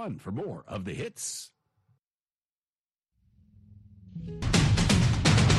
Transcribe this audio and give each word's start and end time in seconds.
for 0.00 0.32
more 0.32 0.64
of 0.66 0.84
the 0.84 0.94
hits. 0.94 1.52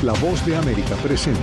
La 0.01 0.13
voz 0.13 0.43
de 0.45 0.55
América 0.55 0.95
presenta. 1.03 1.39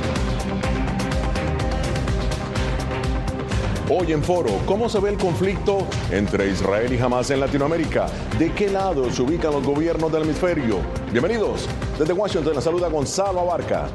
Hoy 3.90 4.12
en 4.12 4.22
Foro, 4.22 4.50
¿cómo 4.66 4.88
se 4.88 4.98
ve 4.98 5.10
el 5.10 5.16
conflicto 5.16 5.86
entre 6.10 6.50
Israel 6.50 6.92
y 6.92 6.98
Hamas 6.98 7.30
en 7.30 7.40
Latinoamérica? 7.40 8.08
¿De 8.38 8.52
qué 8.52 8.68
lado 8.68 9.10
se 9.10 9.22
ubican 9.22 9.52
los 9.52 9.64
gobiernos 9.64 10.12
del 10.12 10.24
hemisferio? 10.24 10.80
Bienvenidos. 11.12 11.68
Desde 11.98 12.12
Washington, 12.12 12.56
la 12.56 12.60
saluda 12.60 12.88
Gonzalo 12.88 13.40
Abarca. 13.40 13.88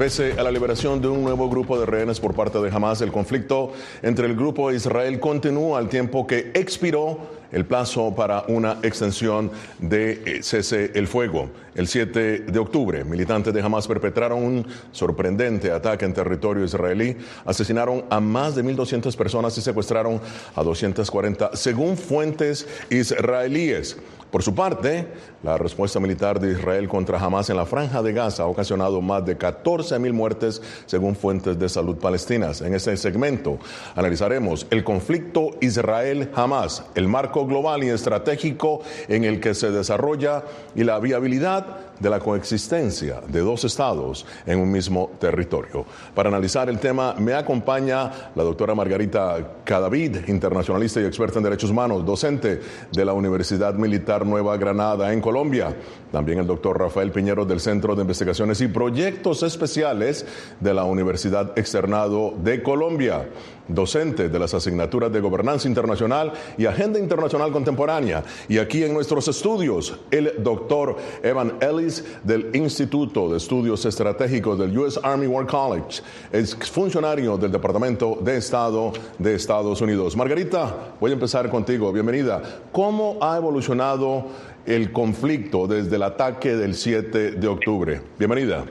Pese 0.00 0.32
a 0.38 0.42
la 0.42 0.50
liberación 0.50 1.02
de 1.02 1.08
un 1.08 1.22
nuevo 1.22 1.50
grupo 1.50 1.78
de 1.78 1.84
rehenes 1.84 2.20
por 2.20 2.34
parte 2.34 2.58
de 2.58 2.70
Hamas, 2.70 3.02
el 3.02 3.12
conflicto 3.12 3.74
entre 4.00 4.24
el 4.24 4.34
grupo 4.34 4.70
e 4.70 4.76
Israel 4.76 5.20
continúa 5.20 5.78
al 5.78 5.90
tiempo 5.90 6.26
que 6.26 6.52
expiró 6.54 7.18
el 7.52 7.66
plazo 7.66 8.14
para 8.14 8.44
una 8.48 8.78
extensión 8.82 9.50
de 9.78 10.22
eh, 10.24 10.42
cese 10.42 10.92
el 10.94 11.06
fuego. 11.06 11.50
El 11.74 11.86
7 11.86 12.38
de 12.38 12.58
octubre, 12.58 13.04
militantes 13.04 13.52
de 13.52 13.60
Hamas 13.60 13.86
perpetraron 13.86 14.42
un 14.42 14.66
sorprendente 14.90 15.70
ataque 15.70 16.06
en 16.06 16.14
territorio 16.14 16.64
israelí, 16.64 17.18
asesinaron 17.44 18.06
a 18.08 18.20
más 18.20 18.54
de 18.54 18.64
1.200 18.64 19.14
personas 19.14 19.58
y 19.58 19.60
secuestraron 19.60 20.18
a 20.56 20.62
240, 20.62 21.50
según 21.56 21.98
fuentes 21.98 22.66
israelíes. 22.88 23.98
Por 24.30 24.44
su 24.44 24.54
parte, 24.54 25.08
la 25.42 25.58
respuesta 25.58 25.98
militar 25.98 26.38
de 26.38 26.52
Israel 26.52 26.88
contra 26.88 27.18
Hamas 27.18 27.50
en 27.50 27.56
la 27.56 27.66
franja 27.66 28.00
de 28.00 28.12
Gaza 28.12 28.44
ha 28.44 28.46
ocasionado 28.46 29.00
más 29.00 29.24
de 29.24 29.36
14 29.36 29.98
mil 29.98 30.12
muertes, 30.12 30.62
según 30.86 31.16
fuentes 31.16 31.58
de 31.58 31.68
salud 31.68 31.96
palestinas. 31.96 32.60
En 32.60 32.72
este 32.74 32.96
segmento 32.96 33.58
analizaremos 33.96 34.68
el 34.70 34.84
conflicto 34.84 35.50
Israel-Hamas, 35.60 36.84
el 36.94 37.08
marco 37.08 37.44
global 37.44 37.82
y 37.82 37.88
estratégico 37.88 38.82
en 39.08 39.24
el 39.24 39.40
que 39.40 39.54
se 39.54 39.72
desarrolla 39.72 40.44
y 40.76 40.84
la 40.84 41.00
viabilidad 41.00 41.89
de 42.00 42.10
la 42.10 42.18
coexistencia 42.18 43.20
de 43.28 43.40
dos 43.40 43.64
estados 43.64 44.26
en 44.46 44.58
un 44.58 44.72
mismo 44.72 45.12
territorio. 45.20 45.84
Para 46.14 46.28
analizar 46.28 46.68
el 46.68 46.78
tema 46.78 47.14
me 47.18 47.34
acompaña 47.34 48.10
la 48.34 48.42
doctora 48.42 48.74
Margarita 48.74 49.60
Cadavid, 49.64 50.28
internacionalista 50.28 51.00
y 51.00 51.04
experta 51.04 51.38
en 51.38 51.44
derechos 51.44 51.70
humanos, 51.70 52.04
docente 52.04 52.60
de 52.90 53.04
la 53.04 53.12
Universidad 53.12 53.74
Militar 53.74 54.26
Nueva 54.26 54.56
Granada 54.56 55.12
en 55.12 55.20
Colombia. 55.20 55.76
También 56.10 56.40
el 56.40 56.46
doctor 56.46 56.78
Rafael 56.78 57.12
Piñero 57.12 57.44
del 57.44 57.60
Centro 57.60 57.94
de 57.94 58.02
Investigaciones 58.02 58.60
y 58.60 58.68
Proyectos 58.68 59.42
Especiales 59.42 60.26
de 60.58 60.74
la 60.74 60.84
Universidad 60.84 61.56
Externado 61.56 62.34
de 62.42 62.62
Colombia 62.62 63.28
docente 63.74 64.28
de 64.28 64.38
las 64.38 64.54
asignaturas 64.54 65.12
de 65.12 65.20
Gobernanza 65.20 65.68
Internacional 65.68 66.32
y 66.56 66.66
Agenda 66.66 66.98
Internacional 66.98 67.52
Contemporánea. 67.52 68.24
Y 68.48 68.58
aquí 68.58 68.84
en 68.84 68.92
nuestros 68.92 69.28
estudios, 69.28 69.98
el 70.10 70.34
doctor 70.42 70.96
Evan 71.22 71.54
Ellis 71.60 72.04
del 72.24 72.50
Instituto 72.54 73.30
de 73.30 73.38
Estudios 73.38 73.84
Estratégicos 73.84 74.58
del 74.58 74.76
U.S. 74.76 74.98
Army 75.02 75.26
War 75.26 75.46
College, 75.46 76.02
es 76.32 76.54
funcionario 76.54 77.36
del 77.36 77.52
Departamento 77.52 78.18
de 78.20 78.36
Estado 78.36 78.92
de 79.18 79.34
Estados 79.34 79.80
Unidos. 79.80 80.16
Margarita, 80.16 80.94
voy 81.00 81.10
a 81.10 81.14
empezar 81.14 81.48
contigo. 81.50 81.92
Bienvenida. 81.92 82.42
¿Cómo 82.72 83.18
ha 83.20 83.36
evolucionado 83.36 84.26
el 84.66 84.92
conflicto 84.92 85.66
desde 85.66 85.96
el 85.96 86.02
ataque 86.02 86.54
del 86.56 86.74
7 86.74 87.32
de 87.32 87.48
octubre? 87.48 88.00
Bienvenida. 88.18 88.64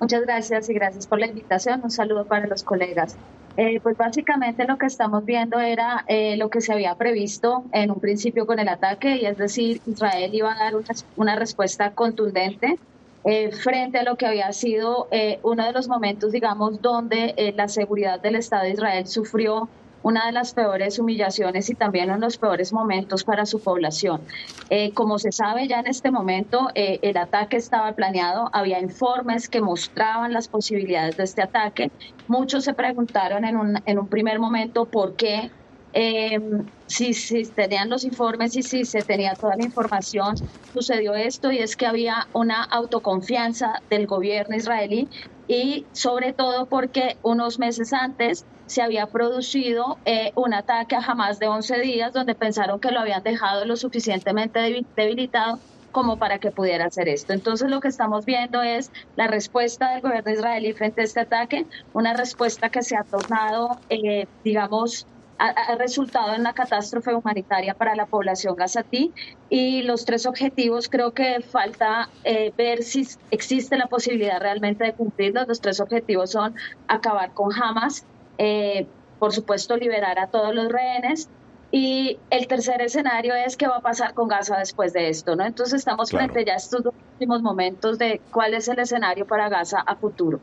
Muchas 0.00 0.22
gracias 0.22 0.68
y 0.68 0.74
gracias 0.74 1.06
por 1.06 1.18
la 1.18 1.26
invitación. 1.26 1.80
Un 1.82 1.90
saludo 1.90 2.26
para 2.26 2.46
los 2.46 2.62
colegas. 2.62 3.16
Eh, 3.56 3.78
pues 3.80 3.96
básicamente 3.96 4.64
lo 4.64 4.78
que 4.78 4.86
estamos 4.86 5.24
viendo 5.24 5.60
era 5.60 6.04
eh, 6.08 6.36
lo 6.36 6.50
que 6.50 6.60
se 6.60 6.72
había 6.72 6.96
previsto 6.96 7.64
en 7.72 7.92
un 7.92 8.00
principio 8.00 8.46
con 8.46 8.58
el 8.58 8.68
ataque, 8.68 9.16
y 9.16 9.26
es 9.26 9.36
decir, 9.36 9.80
Israel 9.86 10.34
iba 10.34 10.52
a 10.52 10.58
dar 10.58 10.74
una, 11.14 11.36
respuesta 11.36 11.94
contundente 11.94 12.80
eh, 13.24 13.52
frente 13.52 13.98
a 13.98 14.02
lo 14.02 14.16
que 14.16 14.26
había 14.26 14.52
sido 14.52 15.08
uno 15.42 15.64
de 15.64 15.72
los 15.72 15.88
momentos, 15.88 16.32
digamos, 16.32 16.82
donde 16.82 17.52
la 17.56 17.68
seguridad 17.68 18.20
del 18.20 18.36
Estado 18.36 18.64
de 18.64 18.70
Israel 18.70 19.06
sufrió 19.06 19.68
una 20.04 20.26
de 20.26 20.32
las 20.32 20.52
peores 20.52 20.98
humillaciones 20.98 21.70
y 21.70 21.74
también 21.74 22.10
uno 22.10 22.20
de 22.20 22.26
los 22.26 22.36
peores 22.36 22.72
momentos 22.74 23.24
para 23.24 23.46
su 23.46 23.60
población. 23.60 24.20
Eh, 24.68 24.92
como 24.92 25.18
se 25.18 25.32
sabe 25.32 25.66
ya 25.66 25.80
en 25.80 25.86
este 25.86 26.10
momento, 26.10 26.68
eh, 26.74 26.98
el 27.00 27.16
ataque 27.16 27.56
estaba 27.56 27.90
planeado, 27.92 28.50
había 28.52 28.80
informes 28.80 29.48
que 29.48 29.62
mostraban 29.62 30.34
las 30.34 30.46
posibilidades 30.46 31.16
de 31.16 31.24
este 31.24 31.42
ataque. 31.42 31.90
Muchos 32.28 32.64
se 32.64 32.74
preguntaron 32.74 33.46
en 33.46 33.56
un, 33.56 33.82
en 33.86 33.98
un 33.98 34.06
primer 34.06 34.38
momento 34.38 34.84
por 34.84 35.16
qué 35.16 35.50
eh, 35.94 36.40
si, 36.86 37.14
si, 37.14 37.44
tenían 37.44 37.88
los 37.88 38.04
informes 38.04 38.56
y 38.56 38.62
si 38.62 38.84
se 38.84 39.02
tenía 39.02 39.34
toda 39.34 39.56
la 39.56 39.64
información, 39.64 40.34
sucedió 40.72 41.14
esto 41.14 41.52
y 41.52 41.58
es 41.58 41.76
que 41.76 41.86
había 41.86 42.26
una 42.32 42.64
autoconfianza 42.64 43.80
del 43.88 44.06
gobierno 44.06 44.56
israelí 44.56 45.08
y 45.46 45.86
sobre 45.92 46.32
todo 46.32 46.66
porque 46.66 47.16
unos 47.22 47.58
meses 47.58 47.92
antes 47.92 48.44
se 48.66 48.82
había 48.82 49.06
producido 49.06 49.98
eh, 50.04 50.32
un 50.34 50.54
ataque 50.54 50.96
a 50.96 51.00
Hamas 51.00 51.38
de 51.38 51.48
11 51.48 51.80
días 51.80 52.12
donde 52.12 52.34
pensaron 52.34 52.80
que 52.80 52.90
lo 52.90 53.00
habían 53.00 53.22
dejado 53.22 53.64
lo 53.64 53.76
suficientemente 53.76 54.84
debilitado 54.96 55.60
como 55.92 56.18
para 56.18 56.38
que 56.40 56.50
pudiera 56.50 56.86
hacer 56.86 57.08
esto. 57.08 57.32
Entonces 57.32 57.70
lo 57.70 57.80
que 57.80 57.86
estamos 57.86 58.24
viendo 58.24 58.62
es 58.62 58.90
la 59.14 59.28
respuesta 59.28 59.92
del 59.92 60.00
gobierno 60.00 60.32
israelí 60.32 60.72
frente 60.72 61.02
a 61.02 61.04
este 61.04 61.20
ataque, 61.20 61.66
una 61.92 62.14
respuesta 62.14 62.68
que 62.68 62.82
se 62.82 62.96
ha 62.96 63.04
tornado, 63.04 63.78
eh, 63.90 64.26
digamos, 64.42 65.06
ha, 65.38 65.74
resultado 65.76 66.34
en 66.34 66.40
una 66.40 66.52
catástrofe 66.52 67.14
humanitaria 67.14 67.74
para 67.74 67.94
la 67.94 68.06
población 68.06 68.56
gazatí 68.56 69.12
y 69.48 69.82
los 69.82 70.04
tres 70.04 70.26
objetivos 70.26 70.88
creo 70.88 71.12
que 71.12 71.40
falta 71.40 72.08
eh, 72.24 72.52
ver 72.56 72.82
si 72.82 73.06
existe 73.30 73.76
la 73.76 73.86
posibilidad 73.86 74.40
realmente 74.40 74.84
de 74.84 74.92
cumplirlos. 74.92 75.48
Los 75.48 75.60
tres 75.60 75.80
objetivos 75.80 76.30
son 76.30 76.54
acabar 76.88 77.32
con 77.32 77.52
Hamas, 77.52 78.04
eh, 78.38 78.86
por 79.18 79.32
supuesto 79.32 79.76
liberar 79.76 80.18
a 80.18 80.28
todos 80.28 80.54
los 80.54 80.68
rehenes 80.68 81.28
y 81.70 82.18
el 82.30 82.46
tercer 82.46 82.80
escenario 82.82 83.34
es 83.34 83.56
qué 83.56 83.66
va 83.66 83.78
a 83.78 83.80
pasar 83.80 84.14
con 84.14 84.28
Gaza 84.28 84.56
después 84.58 84.92
de 84.92 85.08
esto, 85.08 85.34
¿no? 85.34 85.44
Entonces 85.44 85.80
estamos 85.80 86.10
frente 86.10 86.44
ya 86.44 86.52
a 86.52 86.56
estos 86.56 86.82
últimos 86.86 87.42
momentos 87.42 87.98
de 87.98 88.20
cuál 88.30 88.54
es 88.54 88.68
el 88.68 88.78
escenario 88.78 89.26
para 89.26 89.48
Gaza 89.48 89.80
a 89.80 89.96
futuro. 89.96 90.38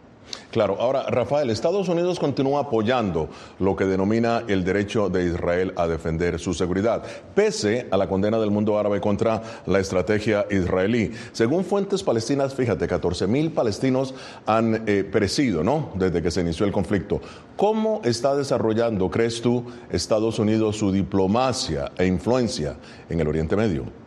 Claro, 0.52 0.78
ahora 0.80 1.04
Rafael, 1.04 1.50
Estados 1.50 1.88
Unidos 1.88 2.20
continúa 2.20 2.62
apoyando 2.62 3.30
lo 3.60 3.76
que 3.76 3.86
denomina 3.86 4.44
el 4.48 4.66
derecho 4.66 5.10
de 5.10 5.26
Israel 5.26 5.74
a 5.78 5.88
defender 5.88 6.40
su 6.40 6.54
seguridad, 6.54 7.04
pese 7.34 7.88
a 7.90 7.96
la 7.96 8.10
condena 8.10 8.38
del 8.38 8.52
mundo 8.52 8.78
árabe 8.78 9.00
contra 9.00 9.42
la 9.66 9.80
estrategia 9.80 10.46
israelí. 10.52 11.12
Según 11.32 11.64
fuentes 11.64 12.04
palestinas, 12.04 12.54
fíjate, 12.54 12.86
14 12.86 13.28
mil 13.28 13.52
palestinos 13.52 14.14
han 14.46 14.84
eh, 14.88 15.06
perecido, 15.10 15.64
¿no? 15.64 15.92
Desde 15.96 16.22
que 16.22 16.32
se 16.32 16.42
inició 16.42 16.66
el 16.66 16.74
conflicto. 16.74 17.22
¿Cómo 17.56 18.02
está 18.04 18.36
desarrollando, 18.36 19.10
crees 19.10 19.42
tú, 19.42 19.64
Estados 19.90 20.38
Unidos 20.38 20.78
su 20.78 20.92
diplomacia 20.92 21.92
e 21.98 22.06
influencia 22.06 22.76
en 23.10 23.20
el 23.22 23.28
Oriente 23.28 23.56
Medio? 23.56 24.01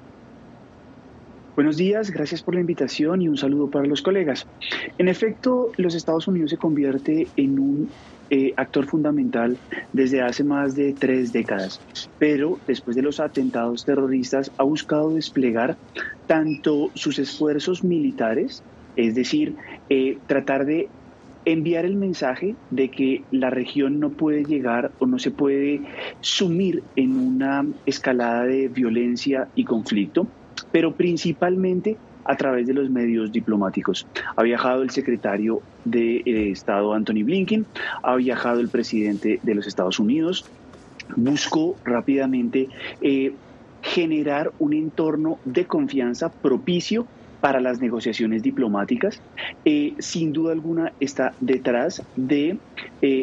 Buenos 1.57 1.77
días, 1.77 2.11
gracias 2.11 2.43
por 2.43 2.57
la 2.57 2.63
invitación 2.63 3.23
y 3.23 3.29
un 3.29 3.37
saludo 3.37 3.71
para 3.71 3.87
los 3.87 4.03
colegas. 4.03 4.45
En 4.99 5.07
efecto, 5.07 5.71
los 5.77 5.95
Estados 5.95 6.27
Unidos 6.27 6.51
se 6.51 6.57
convierte 6.57 7.29
en 7.37 7.61
un 7.61 7.91
eh, 8.29 8.53
actor 8.57 8.87
fundamental 8.87 9.57
desde 9.93 10.21
hace 10.21 10.43
más 10.43 10.75
de 10.75 10.95
tres 10.95 11.33
décadas, 11.33 11.81
pero 12.19 12.59
después 12.67 12.97
de 12.97 13.03
los 13.03 13.21
atentados 13.21 13.85
terroristas 13.85 14.51
ha 14.59 14.65
buscado 14.65 15.15
desplegar 15.15 15.77
tanto 16.27 16.91
sus 16.97 17.21
esfuerzos 17.21 17.85
militares, 17.85 18.65
es 18.97 19.15
decir, 19.15 19.55
eh, 19.89 20.19
tratar 20.27 20.67
de 20.67 20.89
enviar 21.45 21.85
el 21.85 21.95
mensaje 21.95 22.57
de 22.71 22.91
que 22.91 23.23
la 23.31 23.51
región 23.51 24.01
no 24.01 24.11
puede 24.11 24.43
llegar 24.43 24.91
o 24.99 25.07
no 25.07 25.21
se 25.21 25.31
puede 25.31 25.83
sumir 26.21 26.83
en 26.97 27.17
una 27.17 27.65
escalada 27.87 28.45
de 28.45 28.67
violencia 28.67 29.49
y 29.55 29.65
conflicto, 29.65 30.27
pero 30.73 30.93
principalmente 30.93 31.97
a 32.25 32.37
través 32.37 32.67
de 32.67 32.75
los 32.75 32.91
medios 32.91 33.33
diplomáticos. 33.33 34.07
Ha 34.37 34.43
viajado 34.43 34.83
el 34.83 34.91
secretario 34.91 35.61
de 35.85 36.23
eh, 36.25 36.51
Estado 36.51 36.93
Anthony 36.95 37.23
Blinken, 37.25 37.67
ha 38.03 38.17
viajado 38.17 38.61
el 38.61 38.69
presidente 38.69 39.41
de 39.43 39.55
los 39.55 39.67
Estados 39.67 39.99
Unidos, 39.99 40.45
buscó 41.17 41.77
rápidamente 41.85 42.69
eh, 43.01 43.35
generar 43.83 44.53
un 44.59 44.73
entorno 44.73 45.39
de 45.45 45.67
confianza 45.67 46.33
propicio 46.33 47.07
para 47.43 47.61
las 47.61 47.79
negociaciones 47.79 48.43
diplomáticas. 48.43 49.21
Eh, 49.67 49.93
sin 49.99 50.33
duda 50.33 50.53
alguna 50.53 50.95
está 50.99 51.35
detrás 51.41 52.03
de 52.17 52.57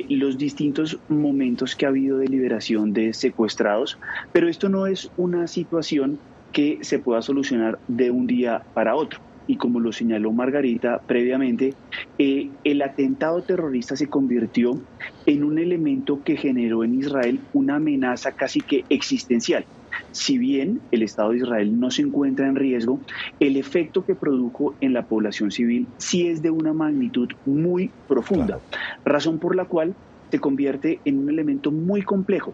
los 0.09 0.37
distintos 0.37 0.99
momentos 1.09 1.75
que 1.75 1.87
ha 1.87 1.89
habido 1.89 2.19
de 2.19 2.27
liberación 2.27 2.93
de 2.93 3.15
secuestrados, 3.15 3.97
pero 4.31 4.47
esto 4.47 4.69
no 4.69 4.85
es 4.85 5.09
una 5.17 5.47
situación 5.47 6.19
que 6.51 6.79
se 6.81 6.99
pueda 6.99 7.21
solucionar 7.21 7.79
de 7.87 8.11
un 8.11 8.27
día 8.27 8.63
para 8.73 8.95
otro. 8.95 9.19
Y 9.47 9.57
como 9.57 9.79
lo 9.79 9.91
señaló 9.91 10.31
Margarita 10.31 11.01
previamente, 11.05 11.73
eh, 12.17 12.49
el 12.63 12.81
atentado 12.81 13.41
terrorista 13.41 13.95
se 13.95 14.07
convirtió 14.07 14.79
en 15.25 15.43
un 15.43 15.57
elemento 15.57 16.21
que 16.23 16.37
generó 16.37 16.83
en 16.83 16.95
Israel 16.95 17.39
una 17.53 17.75
amenaza 17.75 18.31
casi 18.31 18.61
que 18.61 18.85
existencial. 18.89 19.65
Si 20.11 20.37
bien 20.37 20.79
el 20.91 21.03
Estado 21.03 21.31
de 21.31 21.37
Israel 21.37 21.79
no 21.79 21.91
se 21.91 22.01
encuentra 22.01 22.47
en 22.47 22.55
riesgo, 22.55 22.99
el 23.39 23.57
efecto 23.57 24.05
que 24.05 24.15
produjo 24.15 24.75
en 24.79 24.93
la 24.93 25.05
población 25.05 25.51
civil 25.51 25.87
sí 25.97 26.27
es 26.27 26.41
de 26.41 26.49
una 26.49 26.73
magnitud 26.73 27.29
muy 27.45 27.91
profunda, 28.07 28.59
razón 29.03 29.39
por 29.39 29.55
la 29.55 29.65
cual 29.65 29.95
se 30.31 30.39
convierte 30.39 30.99
en 31.03 31.19
un 31.19 31.29
elemento 31.29 31.71
muy 31.71 32.03
complejo 32.03 32.53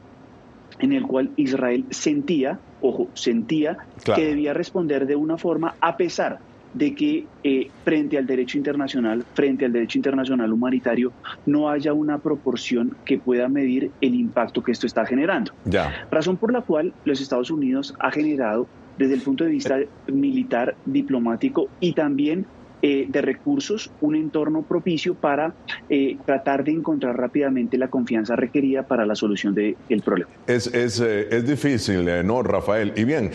en 0.80 0.94
el 0.94 1.04
cual 1.04 1.32
Israel 1.36 1.86
sentía, 1.90 2.60
ojo, 2.82 3.08
sentía 3.14 3.78
que 4.04 4.26
debía 4.26 4.54
responder 4.54 5.06
de 5.08 5.16
una 5.16 5.38
forma 5.38 5.76
a 5.82 5.98
pesar 5.98 6.40
de 6.74 6.94
que 6.94 7.26
eh, 7.44 7.70
frente 7.84 8.18
al 8.18 8.28
derecho 8.28 8.58
internacional, 8.58 9.24
frente 9.34 9.66
al 9.66 9.74
derecho 9.74 9.98
internacional 9.98 10.52
humanitario, 10.52 11.12
no 11.46 11.70
haya 11.70 11.94
una 11.94 12.20
proporción 12.20 12.96
que 13.06 13.18
pueda 13.18 13.48
medir 13.48 13.92
el 14.02 14.14
impacto 14.14 14.62
que 14.62 14.72
esto 14.72 14.86
está 14.86 15.06
generando. 15.06 15.52
Ya. 15.66 16.08
Razón 16.12 16.38
por 16.38 16.52
la 16.54 16.62
cual 16.62 16.94
los 17.06 17.22
Estados 17.22 17.50
Unidos 17.50 17.96
ha 18.00 18.12
generado 18.12 18.68
desde 18.98 19.14
el 19.14 19.22
punto 19.22 19.44
de 19.44 19.52
vista 19.52 19.80
militar, 20.08 20.76
diplomático 20.86 21.70
y 21.80 21.94
también 21.94 22.46
eh, 22.82 23.08
de 23.10 23.22
recursos, 23.22 23.90
un 24.02 24.16
entorno 24.16 24.62
propicio 24.62 25.16
para 25.16 25.56
eh, 25.90 26.16
tratar 26.26 26.64
de 26.64 26.72
encontrar 26.72 27.18
rápidamente 27.18 27.76
la 27.76 27.88
confianza 27.88 28.36
requerida 28.36 28.84
para 28.84 29.04
la 29.06 29.16
solución 29.16 29.56
del 29.56 30.02
problema. 30.06 30.30
Es, 30.46 30.68
es, 30.68 31.00
eh, 31.00 31.28
es 31.32 31.48
difícil, 31.48 32.08
¿no, 32.24 32.44
Rafael? 32.44 32.94
Y 32.96 33.04
bien, 33.04 33.32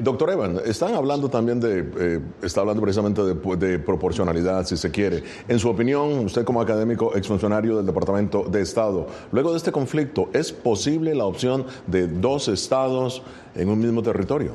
doctor 0.00 0.30
Evan, 0.30 0.58
están 0.64 0.94
hablando 0.94 1.28
también 1.28 1.58
de, 1.58 2.20
está 2.40 2.60
hablando 2.60 2.82
precisamente 2.82 3.22
de, 3.22 3.56
de, 3.56 3.78
proporcionalidad, 3.80 4.64
si 4.64 4.76
se 4.76 4.92
quiere. 4.92 5.24
En 5.48 5.58
su 5.58 5.68
opinión, 5.68 6.24
usted 6.24 6.44
como 6.44 6.60
académico, 6.60 7.16
exfuncionario 7.16 7.76
del 7.76 7.86
Departamento 7.86 8.44
de 8.44 8.62
Estado, 8.62 9.08
luego 9.32 9.50
de 9.50 9.56
este 9.56 9.72
conflicto, 9.72 10.30
¿es 10.32 10.52
posible 10.52 11.14
la 11.16 11.24
opción 11.24 11.66
de 11.88 12.06
dos 12.06 12.46
estados 12.46 13.22
en 13.56 13.68
un 13.68 13.80
mismo 13.80 14.02
territorio? 14.02 14.52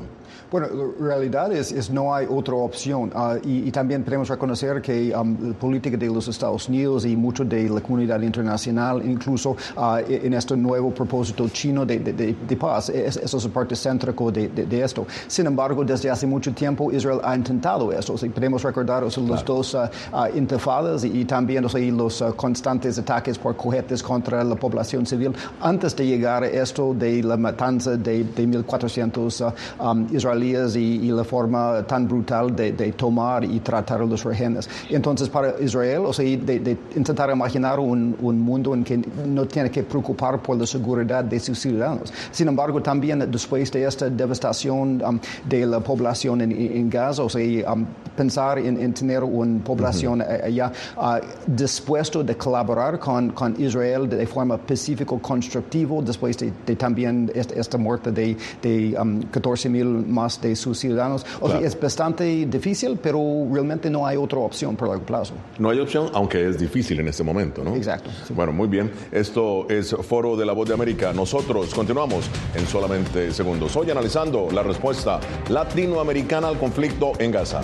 Bueno, 0.52 0.68
la 1.00 1.06
realidad 1.06 1.50
es, 1.50 1.72
es 1.72 1.88
no 1.88 2.14
hay 2.14 2.26
otra 2.28 2.54
opción 2.56 3.10
uh, 3.14 3.38
y, 3.42 3.68
y, 3.68 3.70
también 3.70 4.04
tenemos 4.04 4.28
que 4.28 4.34
reconocer 4.34 4.82
que 4.82 5.10
um, 5.16 5.48
la 5.48 5.54
política 5.54 5.96
de 5.96 6.08
los 6.08 6.28
Estados 6.28 6.68
Unidos 6.68 7.06
y 7.06 7.16
mucho 7.16 7.42
de 7.42 7.70
la 7.70 7.80
comunidad 7.80 8.20
internacional, 8.20 9.00
incluso 9.02 9.56
uh, 9.76 9.96
en 10.06 10.34
este 10.34 10.54
nuevo 10.54 10.90
propósito 10.90 11.48
chino 11.48 11.86
de, 11.86 12.00
de, 12.00 12.36
de 12.46 12.56
paz, 12.58 12.90
es, 12.90 13.16
eso 13.16 13.38
es 13.38 13.46
parte 13.48 13.74
céntrica 13.74 14.24
de, 14.30 14.48
de, 14.48 14.82
esto. 14.84 15.06
Sin 15.26 15.46
embargo, 15.46 15.86
desde 15.86 16.10
hace 16.10 16.26
mucho 16.26 16.52
tiempo 16.52 16.92
Israel 16.92 17.20
ha 17.24 17.34
intentado 17.34 17.90
eso. 17.90 18.12
O 18.12 18.18
sea, 18.18 18.30
podemos 18.30 18.62
recordar 18.62 19.04
o 19.04 19.10
sea, 19.10 19.22
los 19.22 19.42
dos 19.46 19.72
uh, 19.72 19.88
intifadas 20.36 21.02
y, 21.04 21.20
y, 21.20 21.24
también 21.24 21.64
o 21.64 21.70
sea, 21.70 21.80
los 21.90 22.22
constantes 22.36 22.98
ataques 22.98 23.38
por 23.38 23.56
cohetes 23.56 24.02
contra 24.02 24.44
la 24.44 24.56
población 24.56 25.06
civil 25.06 25.32
antes 25.62 25.96
de 25.96 26.04
llegar 26.04 26.42
a 26.42 26.48
esto 26.48 26.92
de 26.92 27.22
la 27.22 27.38
matanza 27.38 27.96
de, 27.96 28.24
de 28.24 28.46
1.400 28.46 29.54
um, 29.80 30.06
israelíes 30.14 30.41
y, 30.42 31.12
la 31.12 31.24
forma 31.24 31.84
tan 31.86 32.08
brutal 32.08 32.54
de, 32.54 32.72
tomar 32.92 33.44
y 33.44 33.60
tratar 33.60 34.00
a 34.00 34.04
los 34.04 34.24
rehenes. 34.24 34.68
Entonces, 34.88 35.28
para 35.28 35.54
Israel, 35.60 36.02
o 36.06 36.12
sea, 36.12 36.24
de, 36.24 36.76
intentar 36.96 37.30
imaginar 37.30 37.78
un, 37.80 38.16
mundo 38.20 38.74
en 38.74 38.82
que 38.82 38.96
no 39.26 39.46
tiene 39.46 39.70
que 39.70 39.82
preocupar 39.82 40.40
por 40.40 40.56
la 40.56 40.66
seguridad 40.66 41.24
de 41.24 41.38
sus 41.38 41.58
ciudadanos. 41.58 42.12
Sin 42.30 42.48
embargo, 42.48 42.82
también 42.82 43.30
después 43.30 43.70
de 43.70 43.84
esta 43.84 44.08
devastación 44.08 45.02
um, 45.02 45.18
de 45.48 45.66
la 45.66 45.80
población 45.80 46.40
en, 46.40 46.90
Gaza, 46.90 47.22
o 47.22 47.28
sea, 47.28 47.72
um, 47.72 47.86
pensar 48.16 48.58
en, 48.58 48.92
tener 48.94 49.22
una 49.22 49.62
población 49.62 50.22
allá 50.22 50.72
uh, 50.96 51.18
dispuesto 51.46 52.22
de 52.22 52.36
colaborar 52.36 52.98
con, 52.98 53.30
con 53.30 53.60
Israel 53.60 54.08
de 54.08 54.26
forma 54.26 54.58
pacífico, 54.58 55.18
constructivo, 55.18 56.02
después 56.02 56.36
de, 56.38 56.76
también 56.76 57.30
esta, 57.34 57.78
muerte 57.78 58.12
de, 58.12 58.36
de 58.60 58.96
14 59.30 59.68
um, 59.68 59.72
mil 59.72 59.86
más 60.06 60.31
de 60.40 60.56
sus 60.56 60.78
ciudadanos. 60.78 61.26
O 61.40 61.48
sea, 61.48 61.60
es 61.60 61.78
bastante 61.78 62.24
difícil, 62.46 62.98
pero 63.02 63.20
realmente 63.50 63.90
no 63.90 64.06
hay 64.06 64.16
otra 64.16 64.38
opción 64.38 64.76
por 64.76 64.88
largo 64.88 65.04
plazo. 65.04 65.34
No 65.58 65.70
hay 65.70 65.80
opción, 65.80 66.10
aunque 66.14 66.48
es 66.48 66.58
difícil 66.58 67.00
en 67.00 67.08
este 67.08 67.22
momento, 67.22 67.64
¿no? 67.64 67.74
Exacto. 67.74 68.10
Bueno, 68.30 68.52
muy 68.52 68.68
bien. 68.68 68.90
Esto 69.10 69.68
es 69.68 69.94
Foro 69.94 70.36
de 70.36 70.46
la 70.46 70.52
Voz 70.52 70.68
de 70.68 70.74
América. 70.74 71.12
Nosotros 71.12 71.74
continuamos 71.74 72.26
en 72.54 72.66
solamente 72.66 73.32
segundos. 73.32 73.76
Hoy 73.76 73.90
analizando 73.90 74.48
la 74.52 74.62
respuesta 74.62 75.20
latinoamericana 75.48 76.48
al 76.48 76.58
conflicto 76.58 77.12
en 77.18 77.30
Gaza. 77.30 77.62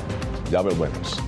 Ya 0.50 0.61
volvemos. 0.61 1.28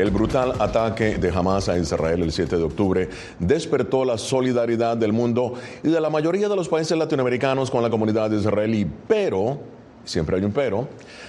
El 0.00 0.10
brutal 0.10 0.54
ataque 0.58 1.18
de 1.18 1.28
Hamas 1.28 1.68
a 1.68 1.76
Israel 1.76 2.22
el 2.22 2.32
7 2.32 2.56
de 2.56 2.62
octubre 2.62 3.10
despertó 3.38 4.02
la 4.06 4.16
solidaridad 4.16 4.96
del 4.96 5.12
mundo 5.12 5.52
y 5.82 5.88
de 5.88 6.00
la 6.00 6.08
mayoría 6.08 6.48
de 6.48 6.56
los 6.56 6.70
países 6.70 6.96
latinoamericanos 6.96 7.70
con 7.70 7.82
la 7.82 7.90
comunidad 7.90 8.32
israelí, 8.32 8.86
pero 9.06 9.58
siempre 10.10 10.36
hay 10.36 10.44
un 10.44 10.52
pero. 10.52 10.88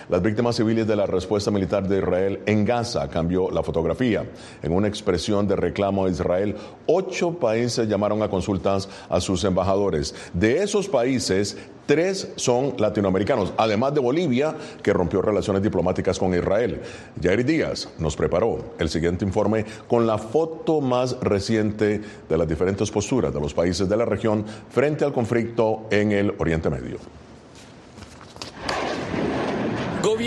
Las 0.10 0.22
víctimas 0.22 0.56
civiles 0.56 0.88
de 0.88 0.96
la 0.96 1.06
respuesta 1.06 1.52
militar 1.52 1.88
de 1.88 2.00
Israel 2.00 2.40
en 2.46 2.66
Gaza 2.66 3.08
cambió 3.10 3.50
la 3.52 3.64
fotografía. 3.64 4.26
En 4.62 4.74
una 4.74 4.88
expresión 4.88 5.48
de 5.48 5.56
reclamo 5.56 6.06
a 6.06 6.10
Israel, 6.10 6.56
ocho 6.88 7.34
países 7.34 7.88
llamaron 7.88 8.22
a 8.24 8.30
consultas 8.30 8.90
a 9.10 9.22
sus 9.22 9.44
embajadores. 9.44 10.14
De 10.34 10.64
esos 10.64 10.90
países, 10.90 11.58
tres 11.86 12.30
son 12.36 12.74
latinoamericanos, 12.78 13.54
además 13.58 13.94
de 13.94 14.02
Bolivia, 14.02 14.56
que 14.82 14.94
rompió 14.94 15.22
relaciones 15.22 15.62
diplomáticas 15.62 16.18
con 16.18 16.34
Israel. 16.34 16.82
Jair 17.22 17.46
Díaz 17.46 17.90
nos 18.00 18.16
preparó 18.16 18.74
el 18.80 18.90
siguiente 18.90 19.24
informe 19.24 19.66
con 19.88 20.08
la 20.08 20.18
foto 20.18 20.82
más 20.82 21.18
reciente 21.22 22.02
de 22.28 22.38
las 22.38 22.48
diferentes 22.48 22.90
posturas 22.90 23.34
de 23.34 23.40
los 23.40 23.54
países 23.54 23.88
de 23.88 23.98
la 23.98 24.06
región 24.06 24.46
frente 24.70 25.06
al 25.06 25.14
conflicto 25.14 25.86
en 25.92 26.12
el 26.12 26.34
Oriente 26.40 26.70
Medio. 26.70 26.98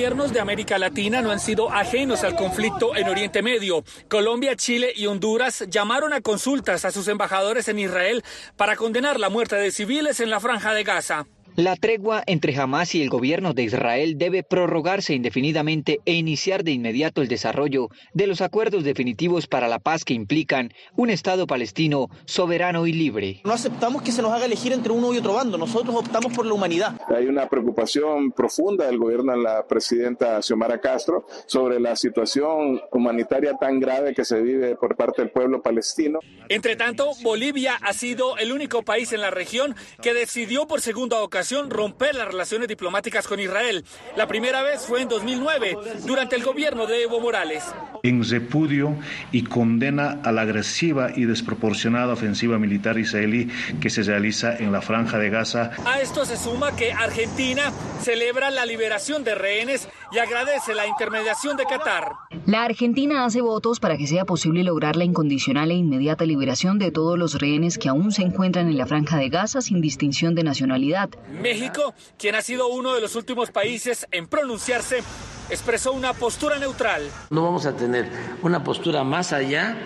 Gobiernos 0.04 0.34
de 0.34 0.40
América 0.40 0.76
Latina 0.76 1.22
no 1.22 1.30
han 1.30 1.40
sido 1.40 1.70
ajenos 1.72 2.24
al 2.24 2.36
conflicto 2.36 2.94
en 2.94 3.08
Oriente 3.08 3.40
Medio. 3.40 3.84
Colombia, 4.06 4.54
Chile 4.54 4.92
y 4.94 5.06
Honduras 5.06 5.64
llamaron 5.70 6.12
a 6.12 6.20
consultas 6.20 6.84
a 6.84 6.92
sus 6.92 7.08
embajadores 7.08 7.68
en 7.68 7.78
Israel 7.78 8.22
para 8.58 8.76
condenar 8.76 9.18
la 9.18 9.30
muerte 9.30 9.56
de 9.56 9.70
civiles 9.70 10.20
en 10.20 10.28
la 10.28 10.40
franja 10.40 10.74
de 10.74 10.84
Gaza. 10.84 11.24
La 11.56 11.76
tregua 11.76 12.24
entre 12.26 12.56
Hamas 12.56 12.96
y 12.96 13.02
el 13.02 13.08
gobierno 13.08 13.54
de 13.54 13.62
Israel 13.62 14.18
debe 14.18 14.42
prorrogarse 14.42 15.14
indefinidamente 15.14 16.00
e 16.04 16.14
iniciar 16.14 16.64
de 16.64 16.72
inmediato 16.72 17.22
el 17.22 17.28
desarrollo 17.28 17.90
de 18.12 18.26
los 18.26 18.40
acuerdos 18.40 18.82
definitivos 18.82 19.46
para 19.46 19.68
la 19.68 19.78
paz 19.78 20.04
que 20.04 20.14
implican 20.14 20.72
un 20.96 21.10
Estado 21.10 21.46
palestino 21.46 22.08
soberano 22.24 22.88
y 22.88 22.92
libre. 22.92 23.40
No 23.44 23.52
aceptamos 23.52 24.02
que 24.02 24.10
se 24.10 24.20
nos 24.20 24.32
haga 24.32 24.46
elegir 24.46 24.72
entre 24.72 24.90
uno 24.90 25.14
y 25.14 25.18
otro 25.18 25.34
bando, 25.34 25.56
nosotros 25.56 25.94
optamos 25.94 26.32
por 26.32 26.44
la 26.44 26.54
humanidad. 26.54 27.00
Hay 27.06 27.26
una 27.26 27.48
preocupación 27.48 28.32
profunda 28.32 28.86
del 28.86 28.98
gobierno 28.98 29.30
de 29.30 29.38
la 29.38 29.64
presidenta 29.64 30.42
Xiomara 30.42 30.80
Castro 30.80 31.24
sobre 31.46 31.78
la 31.78 31.94
situación 31.94 32.80
humanitaria 32.90 33.54
tan 33.60 33.78
grave 33.78 34.12
que 34.12 34.24
se 34.24 34.42
vive 34.42 34.74
por 34.74 34.96
parte 34.96 35.22
del 35.22 35.30
pueblo 35.30 35.62
palestino. 35.62 36.18
Entre 36.48 36.74
tanto, 36.74 37.12
Bolivia 37.22 37.76
ha 37.80 37.92
sido 37.92 38.38
el 38.38 38.50
único 38.50 38.82
país 38.82 39.12
en 39.12 39.20
la 39.20 39.30
región 39.30 39.76
que 40.02 40.14
decidió 40.14 40.66
por 40.66 40.80
segunda 40.80 41.22
ocasión 41.22 41.43
romper 41.68 42.14
las 42.14 42.28
relaciones 42.28 42.68
diplomáticas 42.68 43.26
con 43.26 43.38
Israel. 43.40 43.84
La 44.16 44.26
primera 44.26 44.62
vez 44.62 44.82
fue 44.86 45.02
en 45.02 45.08
2009, 45.08 45.76
durante 46.06 46.36
el 46.36 46.42
gobierno 46.42 46.86
de 46.86 47.02
Evo 47.02 47.20
Morales. 47.20 47.64
En 48.02 48.24
repudio 48.28 48.96
y 49.32 49.44
condena 49.44 50.20
a 50.24 50.32
la 50.32 50.42
agresiva 50.42 51.10
y 51.14 51.24
desproporcionada 51.24 52.12
ofensiva 52.12 52.58
militar 52.58 52.98
israelí 52.98 53.50
que 53.80 53.90
se 53.90 54.02
realiza 54.02 54.56
en 54.56 54.72
la 54.72 54.82
franja 54.82 55.18
de 55.18 55.30
Gaza. 55.30 55.70
A 55.84 56.00
esto 56.00 56.24
se 56.24 56.36
suma 56.36 56.74
que 56.76 56.92
Argentina 56.92 57.72
celebra 58.00 58.50
la 58.50 58.66
liberación 58.66 59.24
de 59.24 59.34
rehenes 59.34 59.88
y 60.12 60.18
agradece 60.18 60.74
la 60.74 60.86
intermediación 60.86 61.56
de 61.56 61.64
Qatar. 61.64 62.12
La 62.46 62.64
Argentina 62.64 63.24
hace 63.24 63.40
votos 63.40 63.80
para 63.80 63.96
que 63.96 64.06
sea 64.06 64.24
posible 64.24 64.64
lograr 64.64 64.96
la 64.96 65.04
incondicional 65.04 65.70
e 65.70 65.74
inmediata 65.74 66.26
liberación 66.26 66.78
de 66.78 66.90
todos 66.90 67.18
los 67.18 67.40
rehenes 67.40 67.78
que 67.78 67.88
aún 67.88 68.12
se 68.12 68.22
encuentran 68.22 68.68
en 68.68 68.76
la 68.76 68.86
franja 68.86 69.16
de 69.16 69.28
Gaza 69.28 69.60
sin 69.60 69.80
distinción 69.80 70.34
de 70.34 70.44
nacionalidad. 70.44 71.10
México, 71.40 71.94
quien 72.18 72.34
ha 72.34 72.42
sido 72.42 72.68
uno 72.68 72.94
de 72.94 73.00
los 73.00 73.16
últimos 73.16 73.50
países 73.50 74.06
en 74.10 74.26
pronunciarse, 74.26 75.02
expresó 75.50 75.92
una 75.92 76.14
postura 76.14 76.58
neutral. 76.58 77.10
No 77.30 77.42
vamos 77.42 77.66
a 77.66 77.76
tener 77.76 78.08
una 78.42 78.64
postura 78.64 79.04
más 79.04 79.32
allá 79.32 79.76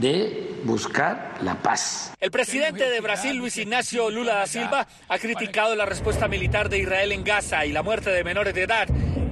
de 0.00 0.60
buscar 0.64 1.38
la 1.42 1.54
paz. 1.62 2.12
El 2.20 2.30
presidente 2.30 2.88
de 2.90 3.00
Brasil, 3.00 3.36
Luis 3.36 3.56
Ignacio 3.56 4.10
Lula 4.10 4.34
da 4.34 4.46
Silva, 4.46 4.86
ha 5.08 5.18
criticado 5.18 5.74
la 5.74 5.86
respuesta 5.86 6.28
militar 6.28 6.68
de 6.68 6.78
Israel 6.78 7.12
en 7.12 7.24
Gaza 7.24 7.64
y 7.64 7.72
la 7.72 7.82
muerte 7.82 8.10
de 8.10 8.24
menores 8.24 8.54
de 8.54 8.62
edad. 8.62 8.88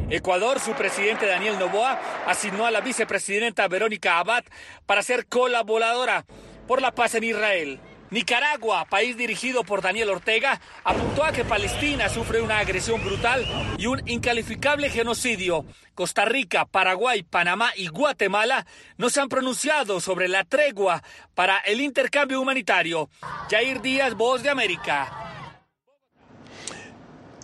Ecuador, 0.09 0.61
su 0.61 0.73
presidente 0.73 1.27
Daniel 1.27 1.59
Noboa 1.59 1.99
asignó 2.27 2.65
a 2.65 2.71
la 2.71 2.81
vicepresidenta 2.81 3.67
Verónica 3.67 4.19
Abad 4.19 4.45
para 4.87 5.03
ser 5.03 5.27
colaboradora 5.27 6.25
por 6.69 6.81
la 6.81 6.93
paz 6.93 7.17
en 7.17 7.25
Israel. 7.25 7.81
Nicaragua, 8.11 8.85
país 8.85 9.17
dirigido 9.17 9.65
por 9.65 9.83
Daniel 9.83 10.11
Ortega, 10.11 10.61
apuntó 10.85 11.25
a 11.25 11.33
que 11.33 11.45
Palestina 11.45 12.09
sufre 12.09 12.41
una 12.41 12.59
agresión 12.59 13.05
brutal 13.05 13.45
y 13.79 13.87
un 13.87 14.01
incalificable 14.09 14.91
genocidio. 14.91 15.65
Costa 15.95 16.25
Rica, 16.25 16.67
Paraguay, 16.67 17.23
Panamá 17.23 17.71
y 17.77 17.89
Guatemala 17.89 18.67
no 18.97 19.11
se 19.11 19.21
han 19.21 19.29
pronunciado 19.29 20.01
sobre 20.01 20.29
la 20.29 20.45
tregua 20.45 21.03
para 21.35 21.59
el 21.59 21.81
intercambio 21.81 22.41
humanitario. 22.41 23.09
Jair 23.51 23.81
Díaz, 23.81 24.15
Voz 24.15 24.43
de 24.43 24.51
América. 24.51 25.26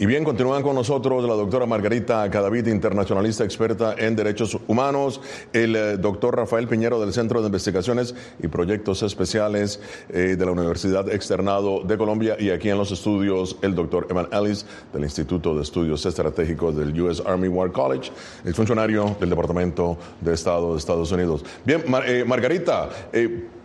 Y 0.03 0.07
bien, 0.07 0.25
continúan 0.25 0.65
con 0.65 0.75
nosotros 0.75 1.23
la 1.23 1.35
doctora 1.35 1.65
Margarita 1.65 2.29
Cadavid, 2.29 2.67
internacionalista 2.67 3.45
experta 3.45 3.95
en 3.97 4.17
derechos 4.17 4.59
humanos, 4.67 5.21
el 5.53 5.77
eh, 5.77 5.97
doctor 5.97 6.35
Rafael 6.35 6.67
Piñero 6.67 7.01
del 7.01 7.13
Centro 7.13 7.41
de 7.41 7.47
Investigaciones 7.47 8.13
y 8.43 8.49
Proyectos 8.49 9.05
Especiales 9.05 9.81
eh, 10.09 10.35
de 10.37 10.45
la 10.45 10.51
Universidad 10.51 11.09
Externado 11.09 11.85
de 11.85 11.97
Colombia 11.97 12.35
y 12.37 12.51
aquí 12.51 12.69
en 12.69 12.79
los 12.79 12.91
estudios 12.91 13.57
el 13.63 13.77
doctor 13.77 14.09
Evan 14.11 14.27
Ellis 14.33 14.67
del 14.93 15.05
Instituto 15.05 15.55
de 15.55 15.63
Estudios 15.63 16.05
Estratégicos 16.05 16.77
del 16.77 17.01
U.S. 17.01 17.23
Army 17.25 17.47
War 17.47 17.71
College, 17.71 18.11
el 18.45 18.55
funcionario 18.55 19.15
del 19.21 19.31
Departamento 19.31 19.97
de 20.21 20.35
Estado 20.35 20.73
de 20.73 20.79
Estados 20.79 21.13
Unidos. 21.13 21.45
Bien, 21.65 21.85
eh, 22.09 22.25
Margarita, 22.27 22.91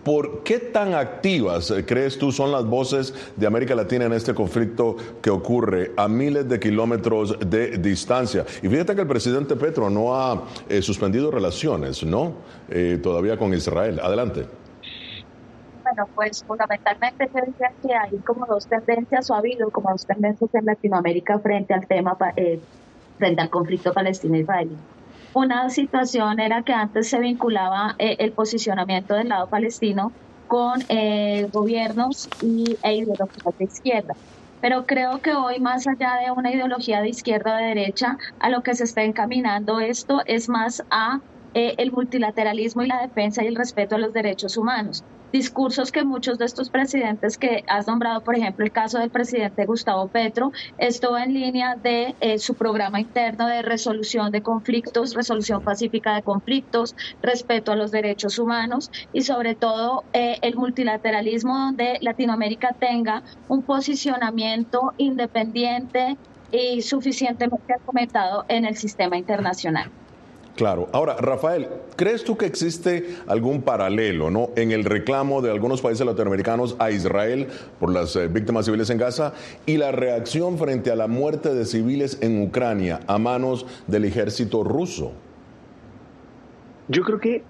¿Por 0.07 0.41
qué 0.43 0.59
tan 0.59 0.93
activas 0.93 1.69
eh, 1.69 1.85
crees 1.85 2.17
tú 2.17 2.31
son 2.31 2.49
las 2.49 2.63
voces 2.63 3.13
de 3.35 3.45
América 3.45 3.75
Latina 3.75 4.05
en 4.05 4.13
este 4.13 4.33
conflicto 4.33 4.95
que 5.21 5.29
ocurre 5.29 5.91
a 5.97 6.07
miles 6.07 6.47
de 6.47 6.61
kilómetros 6.61 7.37
de 7.37 7.77
distancia? 7.77 8.45
Y 8.63 8.69
fíjate 8.69 8.95
que 8.95 9.01
el 9.01 9.07
presidente 9.07 9.57
Petro 9.57 9.89
no 9.89 10.15
ha 10.15 10.43
eh, 10.69 10.81
suspendido 10.81 11.29
relaciones, 11.29 12.05
¿no? 12.05 12.35
Eh, 12.69 13.01
todavía 13.03 13.37
con 13.37 13.53
Israel. 13.53 13.99
Adelante. 14.01 14.45
Bueno, 15.83 16.07
pues 16.15 16.41
fundamentalmente 16.41 17.27
se 17.27 17.41
dice 17.41 17.65
que 17.85 17.93
hay 17.93 18.17
como 18.19 18.45
dos 18.45 18.65
tendencias, 18.65 19.29
o 19.29 19.33
ha 19.33 19.39
habido 19.39 19.69
como 19.71 19.91
dos 19.91 20.05
tendencias 20.05 20.49
en 20.55 20.67
Latinoamérica 20.67 21.37
frente 21.39 21.73
al 21.73 21.85
tema, 21.85 22.17
frente 23.17 23.41
al 23.41 23.49
conflicto 23.49 23.91
palestino-israelí. 23.91 24.77
Una 25.33 25.69
situación 25.69 26.39
era 26.39 26.63
que 26.63 26.73
antes 26.73 27.09
se 27.09 27.19
vinculaba 27.19 27.95
eh, 27.99 28.15
el 28.19 28.33
posicionamiento 28.33 29.13
del 29.15 29.29
lado 29.29 29.47
palestino 29.49 30.15
con 30.47 30.85
eh, 30.89 31.45
gobiernos 31.51 32.29
y, 32.39 32.77
e 32.81 32.95
ideologías 32.95 33.53
de 33.57 33.65
izquierda. 33.65 34.13
Pero 34.59 34.85
creo 34.85 35.21
que 35.21 35.33
hoy, 35.33 35.59
más 35.59 35.85
allá 35.87 36.15
de 36.25 36.31
una 36.31 36.51
ideología 36.51 37.01
de 37.01 37.09
izquierda 37.09 37.53
o 37.55 37.57
de 37.57 37.65
derecha, 37.67 38.17
a 38.39 38.49
lo 38.49 38.63
que 38.63 38.73
se 38.73 38.85
está 38.85 39.03
encaminando 39.03 39.79
esto 39.79 40.21
es 40.25 40.49
más 40.49 40.81
a 40.89 41.19
eh, 41.53 41.75
el 41.77 41.91
multilateralismo 41.91 42.81
y 42.81 42.87
la 42.87 43.01
defensa 43.01 43.43
y 43.43 43.47
el 43.47 43.55
respeto 43.55 43.95
a 43.95 43.99
los 43.99 44.13
derechos 44.13 44.57
humanos 44.57 45.03
discursos 45.31 45.91
que 45.91 46.03
muchos 46.03 46.37
de 46.37 46.45
estos 46.45 46.69
presidentes 46.69 47.37
que 47.37 47.63
has 47.67 47.87
nombrado, 47.87 48.21
por 48.21 48.35
ejemplo, 48.35 48.65
el 48.65 48.71
caso 48.71 48.99
del 48.99 49.09
presidente 49.09 49.65
Gustavo 49.65 50.07
Petro, 50.07 50.51
estuvo 50.77 51.17
en 51.17 51.33
línea 51.33 51.75
de 51.75 52.15
eh, 52.19 52.39
su 52.39 52.53
programa 52.55 52.99
interno 52.99 53.47
de 53.47 53.61
resolución 53.61 54.31
de 54.31 54.41
conflictos, 54.41 55.13
resolución 55.13 55.61
pacífica 55.61 56.15
de 56.15 56.23
conflictos, 56.23 56.95
respeto 57.21 57.71
a 57.71 57.75
los 57.75 57.91
derechos 57.91 58.39
humanos 58.39 58.91
y 59.13 59.21
sobre 59.21 59.55
todo 59.55 60.03
eh, 60.13 60.37
el 60.41 60.55
multilateralismo 60.55 61.57
donde 61.57 61.97
Latinoamérica 62.01 62.75
tenga 62.79 63.23
un 63.47 63.63
posicionamiento 63.63 64.93
independiente 64.97 66.17
y 66.51 66.81
suficientemente 66.81 67.75
comentado 67.85 68.45
en 68.47 68.65
el 68.65 68.77
sistema 68.77 69.17
internacional. 69.17 69.91
Claro. 70.57 70.89
Ahora, 70.91 71.15
Rafael, 71.17 71.67
¿crees 71.95 72.23
tú 72.23 72.35
que 72.35 72.47
existe 72.47 73.15
algún 73.27 73.61
paralelo 73.61 74.31
¿no? 74.31 74.49
en 74.55 74.71
el 74.71 74.85
reclamo 74.85 75.43
de 75.43 75.51
algunos 75.51 75.81
países 75.81 76.03
latinoamericanos 76.03 76.75
a 76.79 76.89
Israel 76.89 77.45
por 77.79 77.93
las 77.93 78.15
eh, 78.15 78.27
víctimas 78.27 78.65
civiles 78.65 78.89
en 78.89 78.97
Gaza 78.97 79.33
y 79.67 79.77
la 79.77 79.91
reacción 79.91 80.57
frente 80.57 80.89
a 80.89 80.95
la 80.95 81.07
muerte 81.07 81.53
de 81.53 81.63
civiles 81.63 82.17
en 82.21 82.41
Ucrania 82.41 83.01
a 83.05 83.19
manos 83.19 83.67
del 83.85 84.05
ejército 84.05 84.63
ruso? 84.63 85.11
Yo 86.87 87.03
creo 87.03 87.19
que 87.19 87.43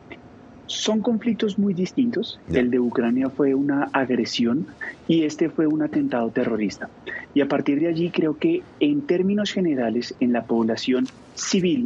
son 0.65 0.99
conflictos 0.99 1.57
muy 1.57 1.73
distintos. 1.73 2.41
El 2.51 2.69
de 2.71 2.79
Ucrania 2.81 3.29
fue 3.29 3.53
una 3.53 3.89
agresión 3.93 4.67
y 5.07 5.23
este 5.23 5.49
fue 5.49 5.65
un 5.65 5.81
atentado 5.81 6.29
terrorista. 6.29 6.89
Y 7.33 7.39
a 7.39 7.47
partir 7.47 7.79
de 7.79 7.87
allí 7.87 8.09
creo 8.09 8.37
que 8.37 8.63
en 8.81 8.99
términos 9.03 9.53
generales 9.53 10.13
en 10.19 10.33
la 10.33 10.43
población 10.43 11.07
civil 11.35 11.85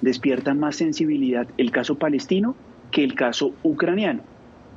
despierta 0.00 0.54
más 0.54 0.76
sensibilidad 0.76 1.46
el 1.58 1.70
caso 1.70 1.96
palestino 1.96 2.54
que 2.90 3.04
el 3.04 3.14
caso 3.14 3.52
ucraniano. 3.62 4.22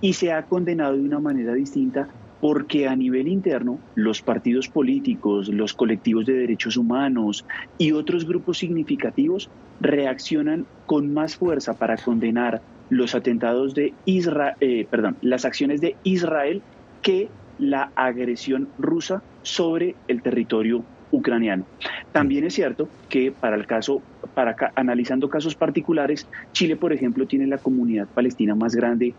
Y 0.02 0.14
se 0.14 0.32
ha 0.32 0.44
condenado 0.44 0.96
de 0.96 1.02
una 1.02 1.20
manera 1.20 1.54
distinta 1.54 2.08
porque 2.42 2.88
a 2.88 2.96
nivel 2.96 3.28
interno 3.28 3.80
los 3.96 4.22
partidos 4.22 4.70
políticos, 4.70 5.50
los 5.50 5.74
colectivos 5.74 6.26
de 6.26 6.34
derechos 6.34 6.78
humanos 6.78 7.46
y 7.78 7.92
otros 7.92 8.26
grupos 8.26 8.58
significativos 8.60 9.50
reaccionan 9.82 10.66
con 10.86 11.14
más 11.14 11.36
fuerza 11.36 11.74
para 11.74 11.98
condenar 11.98 12.62
los 12.90 13.14
atentados 13.14 13.76
de 13.76 13.94
Israel, 14.06 14.56
eh, 14.62 14.88
perdón, 14.90 15.18
las 15.22 15.46
acciones 15.46 15.82
de 15.82 15.96
Israel 16.04 16.62
que 17.02 17.30
la 17.60 17.92
agresión 17.96 18.70
rusa 18.78 19.22
sobre 19.44 19.96
el 20.08 20.22
territorio 20.22 20.84
ucraniano. 21.12 21.66
También 22.12 22.46
es 22.46 22.54
cierto 22.54 22.88
que 23.08 23.32
para 23.32 23.56
el 23.56 23.66
caso, 23.66 24.02
para 24.34 24.56
analizando 24.76 25.30
casos 25.30 25.56
particulares, 25.56 26.28
Chile, 26.52 26.76
por 26.76 26.94
ejemplo, 26.94 27.26
tiene 27.26 27.48
la 27.48 27.58
comunidad 27.58 28.08
palestina 28.08 28.56
más 28.56 28.76
grande 28.76 29.14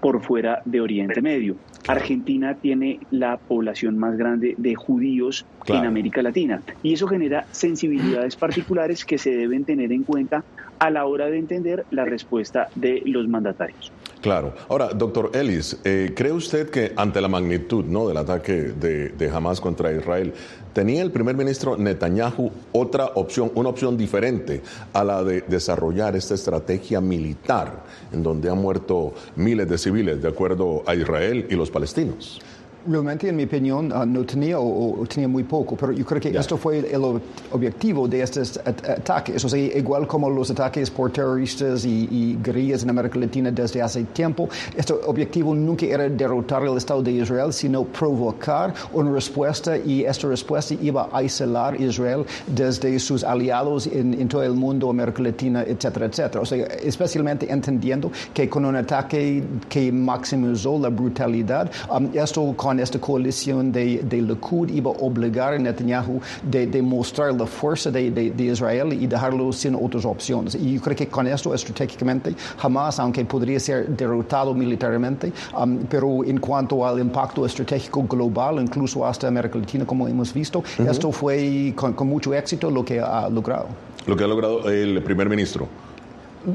por 0.00 0.22
fuera 0.22 0.60
de 0.66 0.82
Oriente 0.82 1.22
Medio. 1.22 1.56
Argentina 1.88 2.54
tiene 2.54 3.00
la 3.10 3.38
población 3.38 3.98
más 3.98 4.18
grande 4.18 4.54
de 4.58 4.74
judíos 4.74 5.46
en 5.66 5.86
América 5.86 6.20
Latina 6.22 6.60
y 6.82 6.92
eso 6.92 7.06
genera 7.06 7.46
sensibilidades 7.52 8.36
particulares 8.36 9.04
que 9.04 9.16
se 9.16 9.34
deben 9.34 9.64
tener 9.64 9.92
en 9.92 10.02
cuenta 10.02 10.44
a 10.78 10.90
la 10.90 11.06
hora 11.06 11.26
de 11.26 11.38
entender 11.38 11.86
la 11.90 12.04
respuesta 12.04 12.68
de 12.74 13.02
los 13.06 13.28
mandatarios. 13.28 13.92
Claro. 14.24 14.54
Ahora, 14.70 14.88
doctor 14.88 15.32
Ellis, 15.34 15.76
eh, 15.84 16.14
¿cree 16.16 16.32
usted 16.32 16.70
que 16.70 16.94
ante 16.96 17.20
la 17.20 17.28
magnitud 17.28 17.84
¿no? 17.84 18.08
del 18.08 18.16
ataque 18.16 18.54
de, 18.54 19.10
de 19.10 19.28
Hamas 19.28 19.60
contra 19.60 19.92
Israel, 19.92 20.32
tenía 20.72 21.02
el 21.02 21.10
primer 21.10 21.36
ministro 21.36 21.76
Netanyahu 21.76 22.50
otra 22.72 23.04
opción, 23.16 23.52
una 23.54 23.68
opción 23.68 23.98
diferente 23.98 24.62
a 24.94 25.04
la 25.04 25.22
de 25.22 25.42
desarrollar 25.42 26.16
esta 26.16 26.32
estrategia 26.32 27.02
militar 27.02 27.84
en 28.14 28.22
donde 28.22 28.48
han 28.48 28.56
muerto 28.56 29.12
miles 29.36 29.68
de 29.68 29.76
civiles, 29.76 30.22
de 30.22 30.28
acuerdo 30.28 30.82
a 30.86 30.94
Israel 30.94 31.46
y 31.50 31.54
los 31.54 31.70
palestinos? 31.70 32.40
Realmente, 32.86 33.28
en 33.28 33.36
mi 33.36 33.44
opinión, 33.44 33.90
ah, 33.94 34.04
no 34.04 34.24
tenía 34.24 34.60
o, 34.60 35.04
tenía 35.06 35.26
muy 35.26 35.42
poco, 35.42 35.74
pero 35.74 35.92
yo 35.92 36.04
creo 36.04 36.20
que 36.20 36.36
esto 36.36 36.58
fue 36.58 36.80
el 36.80 37.02
objetivo 37.50 38.06
de 38.06 38.20
estos 38.20 38.58
ataques. 38.58 39.42
O 39.42 39.48
sea, 39.48 39.58
igual 39.58 40.06
como 40.06 40.28
los 40.28 40.50
ataques 40.50 40.90
por 40.90 41.10
terroristas 41.10 41.84
y, 41.86 42.36
guerrillas 42.42 42.82
en 42.82 42.90
América 42.90 43.18
Latina 43.18 43.50
desde 43.50 43.80
hace 43.80 44.04
tiempo, 44.04 44.48
este 44.76 44.92
objetivo 44.92 45.54
nunca 45.54 45.86
era 45.86 46.08
derrotar 46.08 46.62
el 46.62 46.76
Estado 46.76 47.02
de 47.02 47.12
Israel, 47.12 47.52
sino 47.52 47.84
provocar 47.84 48.74
una 48.92 49.10
respuesta 49.12 49.78
y 49.78 50.04
esta 50.04 50.28
respuesta 50.28 50.74
iba 50.74 51.08
a 51.10 51.18
aislar 51.18 51.80
Israel 51.80 52.24
desde 52.46 52.98
sus 52.98 53.24
aliados 53.24 53.86
en, 53.86 54.28
todo 54.28 54.42
el 54.42 54.52
mundo, 54.52 54.90
América 54.90 55.22
Latina, 55.22 55.62
etcétera, 55.62 56.06
etcétera. 56.06 56.40
O 56.42 56.46
sea, 56.46 56.66
especialmente 56.66 57.50
entendiendo 57.50 58.10
que 58.34 58.48
con 58.48 58.64
un 58.64 58.76
ataque 58.76 59.42
que 59.68 59.90
maximizó 59.90 60.78
la 60.78 60.90
brutalidad, 60.90 61.70
um, 61.90 62.10
esto 62.14 62.52
con 62.56 62.73
esta 62.80 62.98
coalición 62.98 63.72
de, 63.72 64.02
de 64.02 64.22
Likud 64.22 64.68
iba 64.70 64.90
a 64.90 64.94
obligar 64.94 65.54
a 65.54 65.58
Netanyahu 65.58 66.20
de, 66.42 66.66
de 66.66 66.82
mostrar 66.82 67.34
la 67.34 67.46
fuerza 67.46 67.90
de, 67.90 68.10
de, 68.10 68.44
Israel 68.44 68.92
y 68.92 69.06
dejarlo 69.06 69.52
sin 69.52 69.74
otras 69.74 70.04
opciones. 70.04 70.54
Y 70.54 70.74
yo 70.74 70.80
creo 70.80 70.96
que 70.96 71.08
con 71.08 71.26
esto 71.26 71.54
estratégicamente 71.54 72.34
jamás, 72.58 72.98
aunque 72.98 73.24
podría 73.24 73.58
ser 73.60 73.88
derrotado 73.88 74.54
militarmente, 74.54 75.32
um, 75.58 75.78
pero 75.88 76.24
en 76.24 76.38
cuanto 76.38 76.86
al 76.86 76.98
impacto 77.00 77.44
estratégico 77.46 78.02
global, 78.04 78.60
incluso 78.60 79.06
hasta 79.06 79.28
América 79.28 79.58
Latina, 79.58 79.84
como 79.84 80.06
hemos 80.08 80.32
visto, 80.32 80.62
esto 80.78 81.10
fue 81.12 81.72
con, 81.74 81.92
con 81.94 82.08
mucho 82.08 82.34
éxito 82.34 82.70
lo 82.70 82.84
que 82.84 83.00
ha 83.00 83.28
logrado. 83.28 83.68
Lo 84.06 84.16
que 84.16 84.24
ha 84.24 84.26
logrado 84.26 84.68
el 84.68 85.02
primer 85.02 85.28
ministro. 85.28 85.68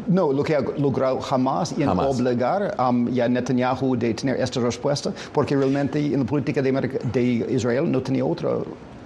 No, 0.07 0.31
lo 0.31 0.43
que 0.43 0.55
ha 0.55 0.61
logrado 0.77 1.19
jamás 1.19 1.73
en 1.77 1.89
obligar 1.89 2.75
um, 2.79 3.07
a 3.07 3.27
Netanyahu 3.27 3.95
de 3.95 4.13
tener 4.13 4.39
esta 4.39 4.59
respuesta, 4.59 5.11
porque 5.33 5.55
realmente 5.55 5.99
en 5.99 6.19
la 6.19 6.25
política 6.25 6.61
de, 6.61 6.71
de 6.71 7.21
Israel 7.49 7.91
no 7.91 8.01
tenía 8.01 8.25
otra 8.25 8.49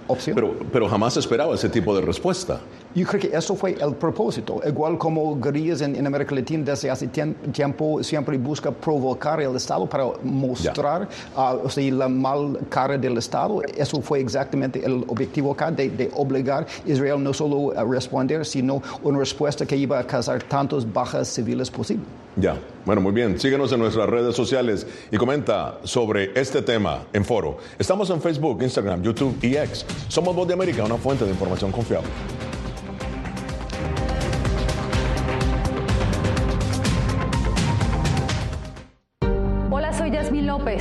opción. 0.08 0.34
Pero, 0.34 0.54
pero 0.72 0.88
jamás 0.88 1.16
esperaba 1.16 1.54
ese 1.54 1.68
tipo 1.68 1.94
de 1.94 2.02
respuesta. 2.02 2.60
Yo 2.94 3.04
creo 3.06 3.20
que 3.20 3.36
eso 3.36 3.56
fue 3.56 3.76
el 3.80 3.94
propósito. 3.96 4.60
Igual 4.64 4.98
como 4.98 5.38
guerrillas 5.40 5.80
en, 5.80 6.06
América 6.06 6.32
Latina 6.32 6.64
desde 6.64 6.90
hace 6.90 7.08
tiempo 7.08 8.04
siempre 8.04 8.38
busca 8.38 8.70
provocar 8.70 9.40
el 9.40 9.56
Estado 9.56 9.84
para 9.86 10.04
mostrar 10.22 11.08
uh, 11.36 11.80
la 11.90 12.08
mal 12.08 12.60
cara 12.68 12.96
del 12.96 13.18
Estado. 13.18 13.62
Eso 13.76 14.00
fue 14.00 14.20
exactamente 14.20 14.84
el 14.84 15.04
objetivo 15.08 15.50
acá 15.52 15.72
de, 15.72 15.90
de, 15.90 16.08
obligar 16.14 16.66
a 16.86 16.88
Israel 16.88 17.20
no 17.20 17.32
solo 17.32 17.76
a 17.76 17.82
responder, 17.82 18.46
sino 18.46 18.80
una 19.02 19.18
respuesta 19.18 19.66
que 19.66 19.76
iba 19.76 19.98
a 19.98 20.06
causar 20.06 20.42
tantas 20.44 20.90
bajas 20.90 21.26
civiles 21.26 21.68
posibles. 21.70 22.06
Ya, 22.36 22.56
bueno, 22.84 23.00
muy 23.00 23.12
bien. 23.12 23.40
Síguenos 23.40 23.72
en 23.72 23.80
nuestras 23.80 24.08
redes 24.08 24.36
sociales 24.36 24.86
y 25.10 25.16
comenta 25.16 25.78
sobre 25.82 26.30
este 26.38 26.62
tema 26.62 27.02
en 27.12 27.24
foro. 27.24 27.58
Estamos 27.76 28.08
en 28.10 28.20
Facebook, 28.20 28.62
Instagram, 28.62 29.02
YouTube 29.02 29.36
y 29.42 29.56
X. 29.56 29.84
Somos 30.08 30.34
Voz 30.34 30.46
de 30.46 30.54
América, 30.54 30.84
una 30.84 30.96
fuente 30.96 31.24
de 31.24 31.30
información 31.32 31.72
confiable. 31.72 32.08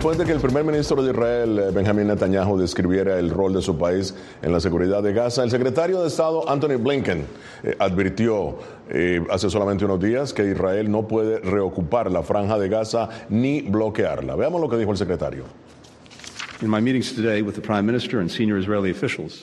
después 0.00 0.16
de 0.16 0.24
que 0.24 0.32
el 0.32 0.40
primer 0.40 0.64
ministro 0.64 1.02
de 1.02 1.10
Israel, 1.10 1.58
eh, 1.58 1.70
Benjamin 1.72 2.06
Netanyahu, 2.06 2.56
describiera 2.56 3.18
el 3.18 3.28
rol 3.28 3.52
de 3.52 3.60
su 3.60 3.76
país 3.76 4.14
en 4.40 4.50
la 4.50 4.58
seguridad 4.58 5.02
de 5.02 5.12
Gaza, 5.12 5.44
el 5.44 5.50
secretario 5.50 6.00
de 6.00 6.08
Estado, 6.08 6.48
Anthony 6.48 6.78
Blinken, 6.78 7.26
eh, 7.62 7.76
advirtió 7.78 8.56
eh, 8.88 9.22
hace 9.28 9.50
solamente 9.50 9.84
unos 9.84 10.00
días 10.00 10.32
que 10.32 10.46
Israel 10.46 10.90
no 10.90 11.06
puede 11.06 11.40
reocupar 11.40 12.10
la 12.10 12.22
franja 12.22 12.58
de 12.58 12.70
Gaza 12.70 13.10
ni 13.28 13.60
bloquearla. 13.60 14.36
Veamos 14.36 14.62
lo 14.62 14.70
que 14.70 14.78
dijo 14.78 14.90
el 14.90 14.96
secretario. 14.96 15.44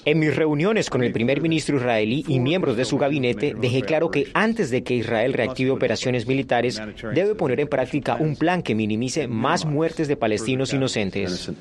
En 0.05 0.19
mis 0.19 0.35
reuniones 0.35 0.89
con 0.89 1.03
el 1.03 1.11
primer 1.11 1.41
ministro 1.41 1.77
israelí 1.77 2.23
y 2.27 2.39
miembros 2.39 2.77
de 2.77 2.85
su 2.85 2.97
gabinete, 2.97 3.55
dejé 3.59 3.81
claro 3.81 4.11
que 4.11 4.27
antes 4.33 4.69
de 4.69 4.83
que 4.83 4.95
Israel 4.95 5.33
reactive 5.33 5.71
operaciones 5.71 6.27
militares, 6.27 6.81
debe 7.13 7.35
poner 7.35 7.59
en 7.59 7.67
práctica 7.67 8.15
un 8.15 8.35
plan 8.35 8.61
que 8.61 8.75
minimice 8.75 9.27
más 9.27 9.65
muertes 9.65 10.07
de 10.07 10.15
palestinos 10.17 10.73
inocentes. 10.73 11.51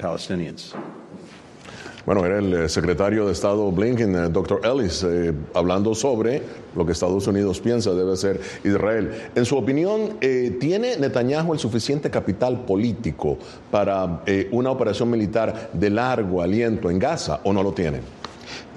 Bueno, 2.06 2.24
era 2.24 2.38
el 2.38 2.54
eh, 2.54 2.68
secretario 2.68 3.26
de 3.26 3.32
Estado 3.32 3.68
Blinken, 3.72 4.14
eh, 4.14 4.28
Dr. 4.28 4.60
Ellis, 4.64 5.02
eh, 5.02 5.34
hablando 5.54 5.92
sobre 5.92 6.40
lo 6.76 6.86
que 6.86 6.92
Estados 6.92 7.26
Unidos 7.26 7.60
piensa 7.60 7.92
debe 7.94 8.16
ser 8.16 8.40
Israel. 8.62 9.10
En 9.34 9.44
su 9.44 9.56
opinión, 9.56 10.18
¿tiene 10.20 10.96
Netanyahu 10.98 11.54
el 11.54 11.58
suficiente 11.58 12.08
capital 12.08 12.64
político 12.64 13.38
para 13.72 14.22
una 14.52 14.70
operación 14.70 15.10
militar 15.10 15.70
de 15.72 15.90
largo 15.90 16.42
aliento 16.42 16.90
en 16.90 16.98
Gaza 16.98 17.40
o 17.42 17.52
no 17.52 17.62
lo 17.62 17.72
tiene? 17.72 18.00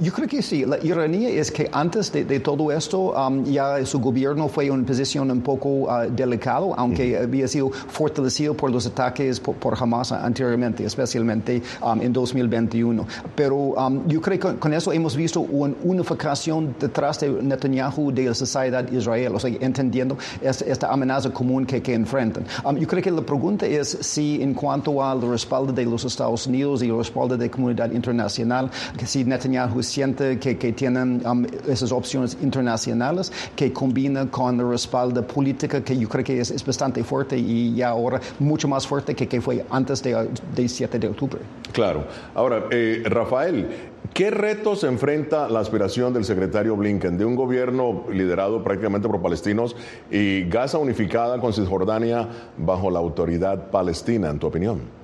Yo 0.01 0.13
creo 0.13 0.29
que 0.29 0.41
sí. 0.41 0.63
La 0.65 0.77
ironía 0.81 1.27
es 1.27 1.51
que 1.51 1.69
antes 1.73 2.09
de, 2.13 2.39
todo 2.39 2.71
esto 2.71 3.11
um, 3.11 3.43
ya 3.43 3.85
su 3.85 3.99
gobierno 3.99 4.47
fue 4.47 4.67
en 4.67 4.71
una 4.71 4.85
posición 4.85 5.29
un 5.29 5.41
poco 5.41 5.69
uh, 5.69 6.09
delicado, 6.09 6.73
aunque 6.77 7.17
había 7.17 7.49
sido 7.49 7.69
fortalecido 7.69 8.53
por 8.53 8.71
los 8.71 8.85
ataques 8.85 9.41
por, 9.41 9.75
Hamas 9.77 10.13
anteriormente, 10.13 10.85
especialmente 10.85 11.61
um, 11.81 12.01
en 12.01 12.13
2021. 12.13 13.05
Pero 13.35 13.55
um, 13.55 14.07
yo 14.07 14.21
creo 14.21 14.39
que 14.39 14.57
con 14.57 14.73
eso 14.73 14.93
hemos 14.93 15.17
visto 15.17 15.41
una 15.41 15.75
unificación 15.83 16.73
detrás 16.79 17.19
de 17.19 17.29
Netanyahu 17.29 18.13
de 18.13 18.23
la 18.23 18.33
sociedad 18.33 18.89
israelí, 18.89 19.35
o 19.35 19.39
sea, 19.39 19.51
entendiendo 19.59 20.17
esta, 20.41 20.87
amenaza 20.87 21.29
común 21.31 21.65
que, 21.65 21.81
que 21.81 21.93
enfrentan. 21.93 22.45
yo 22.79 22.87
creo 22.87 23.03
que 23.03 23.11
la 23.11 23.21
pregunta 23.21 23.65
es 23.65 23.97
si 23.99 24.41
en 24.41 24.53
cuanto 24.53 25.03
al 25.03 25.21
respaldo 25.21 25.73
de 25.73 25.83
los 25.83 26.05
Estados 26.05 26.47
Unidos 26.47 26.81
y 26.83 26.85
el 26.87 26.97
respaldo 26.97 27.35
de 27.35 27.47
la 27.47 27.51
comunidad 27.51 27.91
internacional, 27.91 28.71
que 28.97 29.05
si 29.05 29.25
Netanyahu 29.25 29.88
siente 29.89 30.39
que, 30.39 30.57
que 30.57 30.71
tienen 30.73 31.25
um, 31.25 31.45
esas 31.67 31.91
opciones 31.91 32.37
internacionales 32.41 33.31
que 33.55 33.73
combinan 33.73 34.27
con 34.27 34.59
el 34.59 34.69
respaldo 34.69 35.25
político 35.25 35.83
que 35.83 35.97
yo 35.97 36.07
creo 36.07 36.23
que 36.23 36.39
es, 36.39 36.65
bastante 36.65 37.03
fuerte 37.03 37.37
y 37.37 37.75
ya 37.75 37.89
ahora 37.89 38.19
mucho 38.39 38.67
más 38.67 38.85
fuerte 38.85 39.15
que, 39.15 39.27
que 39.27 39.41
fue 39.41 39.65
antes 39.69 40.01
del 40.03 40.29
de 40.55 40.69
7 40.69 40.99
de 40.99 41.07
octubre. 41.07 41.39
Claro. 41.71 42.05
Ahora, 42.35 42.65
eh, 42.71 43.03
Rafael, 43.05 43.67
¿Qué 44.13 44.31
retos 44.31 44.83
enfrenta 44.83 45.47
la 45.49 45.59
aspiración 45.59 46.13
del 46.13 46.25
secretario 46.25 46.75
Blinken 46.75 47.17
de 47.17 47.25
un 47.25 47.35
gobierno 47.35 48.05
liderado 48.11 48.63
prácticamente 48.63 49.07
por 49.07 49.21
palestinos 49.21 49.75
y 50.09 50.45
Gaza 50.49 50.79
unificada 50.79 51.39
con 51.39 51.53
Cisjordania 51.53 52.27
bajo 52.57 52.89
la 52.89 52.99
autoridad 52.99 53.69
palestina, 53.69 54.29
en 54.29 54.39
tu 54.39 54.47
opinión? 54.47 54.98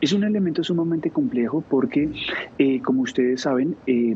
Es 0.00 0.12
un 0.12 0.24
elemento 0.24 0.62
sumamente 0.62 1.10
complejo 1.10 1.64
porque, 1.68 2.12
eh, 2.56 2.80
como 2.82 3.02
ustedes 3.02 3.42
saben, 3.42 3.80
eh, 3.86 4.14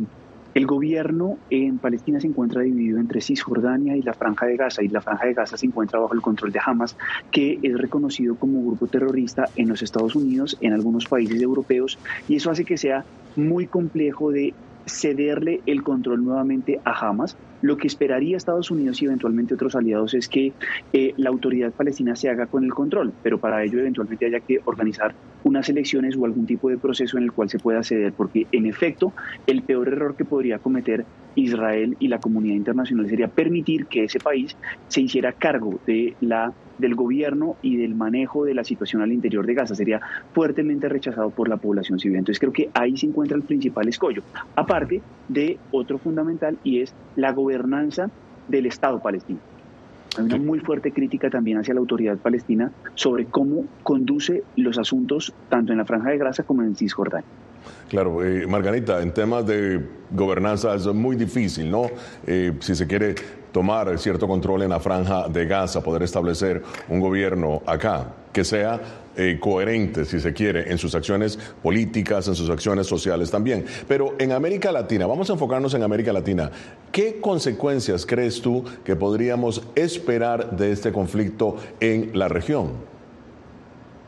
el 0.55 0.67
gobierno 0.67 1.41
en 1.49 1.79
Palestina 1.81 2.21
se 2.21 2.29
encuentra 2.29 2.63
dividido 2.63 2.99
entre 3.01 3.21
Cisjordania 3.21 3.97
y 3.97 4.03
la 4.03 4.13
Franja 4.15 4.47
de 4.47 4.57
Gaza, 4.57 4.83
y 4.85 4.89
la 4.89 5.01
Franja 5.01 5.27
de 5.27 5.35
Gaza 5.35 5.57
se 5.57 5.67
encuentra 5.67 5.99
bajo 5.99 6.15
el 6.15 6.21
control 6.21 6.53
de 6.53 6.61
Hamas, 6.65 6.95
que 7.31 7.59
es 7.63 7.77
reconocido 7.77 8.37
como 8.37 8.65
grupo 8.65 8.87
terrorista 8.89 9.51
en 9.57 9.69
los 9.69 9.83
Estados 9.83 10.15
Unidos, 10.15 10.57
en 10.61 10.73
algunos 10.73 11.07
países 11.07 11.41
europeos, 11.41 11.99
y 12.29 12.37
eso 12.37 12.51
hace 12.51 12.65
que 12.65 12.77
sea 12.77 13.07
muy 13.35 13.67
complejo 13.67 14.31
de 14.31 14.57
cederle 14.87 15.63
el 15.67 15.83
control 15.83 16.23
nuevamente 16.23 16.81
a 16.85 17.09
Hamas. 17.09 17.39
Lo 17.63 17.77
que 17.77 17.87
esperaría 17.87 18.37
Estados 18.37 18.71
Unidos 18.71 19.01
y 19.01 19.07
eventualmente 19.07 19.55
otros 19.55 19.75
aliados 19.75 20.15
es 20.15 20.29
que 20.29 20.53
eh, 20.93 21.15
la 21.17 21.31
autoridad 21.31 21.73
palestina 21.73 22.17
se 22.17 22.29
haga 22.29 22.47
con 22.47 22.65
el 22.65 22.75
control, 22.75 23.13
pero 23.23 23.39
para 23.39 23.63
ello 23.65 23.79
eventualmente 23.79 24.27
haya 24.27 24.41
que 24.41 24.61
organizar 24.65 25.15
unas 25.45 25.69
elecciones 25.69 26.17
o 26.17 26.25
algún 26.25 26.47
tipo 26.47 26.69
de 26.69 26.79
proceso 26.79 27.19
en 27.19 27.25
el 27.25 27.33
cual 27.33 27.49
se 27.49 27.59
pueda 27.59 27.83
ceder, 27.83 28.13
porque 28.13 28.47
en 28.53 28.67
efecto 28.67 29.13
el 29.47 29.63
peor 29.63 29.89
error 29.89 30.17
que 30.17 30.25
podría 30.25 30.59
cometer 30.59 31.05
Israel 31.35 31.97
y 31.99 32.09
la 32.09 32.21
comunidad 32.21 32.57
internacional 32.57 33.09
sería 33.09 33.29
permitir 33.29 33.87
que 33.87 34.05
ese 34.05 34.19
país 34.19 34.57
se 34.89 35.01
hiciera 35.01 35.33
cargo 35.33 35.81
de 35.87 36.15
la 36.21 36.53
del 36.79 36.95
gobierno 36.97 37.57
y 37.63 37.77
del 37.77 37.95
manejo 37.95 38.45
de 38.45 38.55
la 38.55 38.65
situación 38.65 39.03
al 39.03 39.13
interior 39.13 39.47
de 39.47 39.55
Gaza. 39.55 39.75
Sería 39.75 40.01
fuertemente 40.33 40.89
rechazado 40.89 41.31
por 41.31 41.49
la 41.49 41.57
población 41.57 42.01
civil. 42.01 42.19
Entonces 42.19 42.41
creo 42.41 42.53
que 42.53 42.71
ahí 42.75 42.97
se 42.97 43.07
encuentra 43.07 43.37
el 43.37 43.45
principal 43.45 43.89
escollo, 43.89 44.23
aparte 44.57 45.01
de 45.29 45.59
otro 45.71 45.99
fundamental 45.99 46.59
y 46.65 46.81
es 46.81 46.93
la 47.15 47.33
gobernanza 47.33 47.52
del 48.49 48.67
Estado 48.67 49.01
palestino. 49.01 49.39
Hay 50.19 50.25
una 50.25 50.37
muy 50.37 50.59
fuerte 50.59 50.93
crítica 50.93 51.31
también 51.31 51.59
hacia 51.59 51.73
la 51.73 51.81
autoridad 51.81 52.19
palestina 52.19 52.71
sobre 52.95 53.25
cómo 53.27 53.65
conduce 53.83 54.43
los 54.57 54.79
asuntos 54.79 55.33
tanto 55.49 55.73
en 55.73 55.79
la 55.79 55.87
Franja 55.87 56.11
de 56.11 56.19
Gaza 56.19 56.43
como 56.43 56.63
en 56.63 56.77
Cisjordania. 56.77 57.25
Claro, 57.89 58.25
eh, 58.25 58.47
Margarita, 58.47 59.01
en 59.03 59.13
temas 59.15 59.47
de 59.47 59.81
gobernanza 60.11 60.75
es 60.75 60.87
muy 60.87 61.17
difícil, 61.17 61.71
¿no? 61.71 61.87
Eh, 62.27 62.53
si 62.61 62.75
se 62.75 62.87
quiere 62.87 63.15
tomar 63.53 63.99
cierto 63.99 64.27
control 64.27 64.63
en 64.63 64.71
la 64.71 64.81
franja 64.81 65.29
de 65.29 65.47
Gaza, 65.47 65.83
poder 65.83 66.03
establecer 66.03 66.63
un 66.89 67.01
gobierno 67.01 67.63
acá 67.67 68.15
que 68.33 68.45
sea 68.45 68.81
eh, 69.15 69.37
coherente, 69.39 70.07
si 70.07 70.21
se 70.21 70.33
quiere, 70.33 70.71
en 70.73 70.79
sus 70.79 70.95
acciones 70.95 71.39
políticas, 71.63 72.27
en 72.29 72.35
sus 72.35 72.49
acciones 72.49 72.87
sociales 72.87 73.31
también. 73.31 73.67
Pero 73.87 74.15
en 74.19 74.33
América 74.33 74.73
Latina, 74.73 75.07
vamos 75.07 75.29
a 75.29 75.35
enfocarnos 75.35 75.75
en 75.75 75.83
América 75.83 76.15
Latina, 76.15 76.51
¿qué 76.93 77.21
consecuencias 77.21 78.07
crees 78.07 78.41
tú 78.41 78.65
que 78.85 78.95
podríamos 78.95 79.67
esperar 79.75 80.51
de 80.57 80.73
este 80.73 80.93
conflicto 80.93 81.57
en 81.81 82.17
la 82.17 82.29
región? 82.29 82.93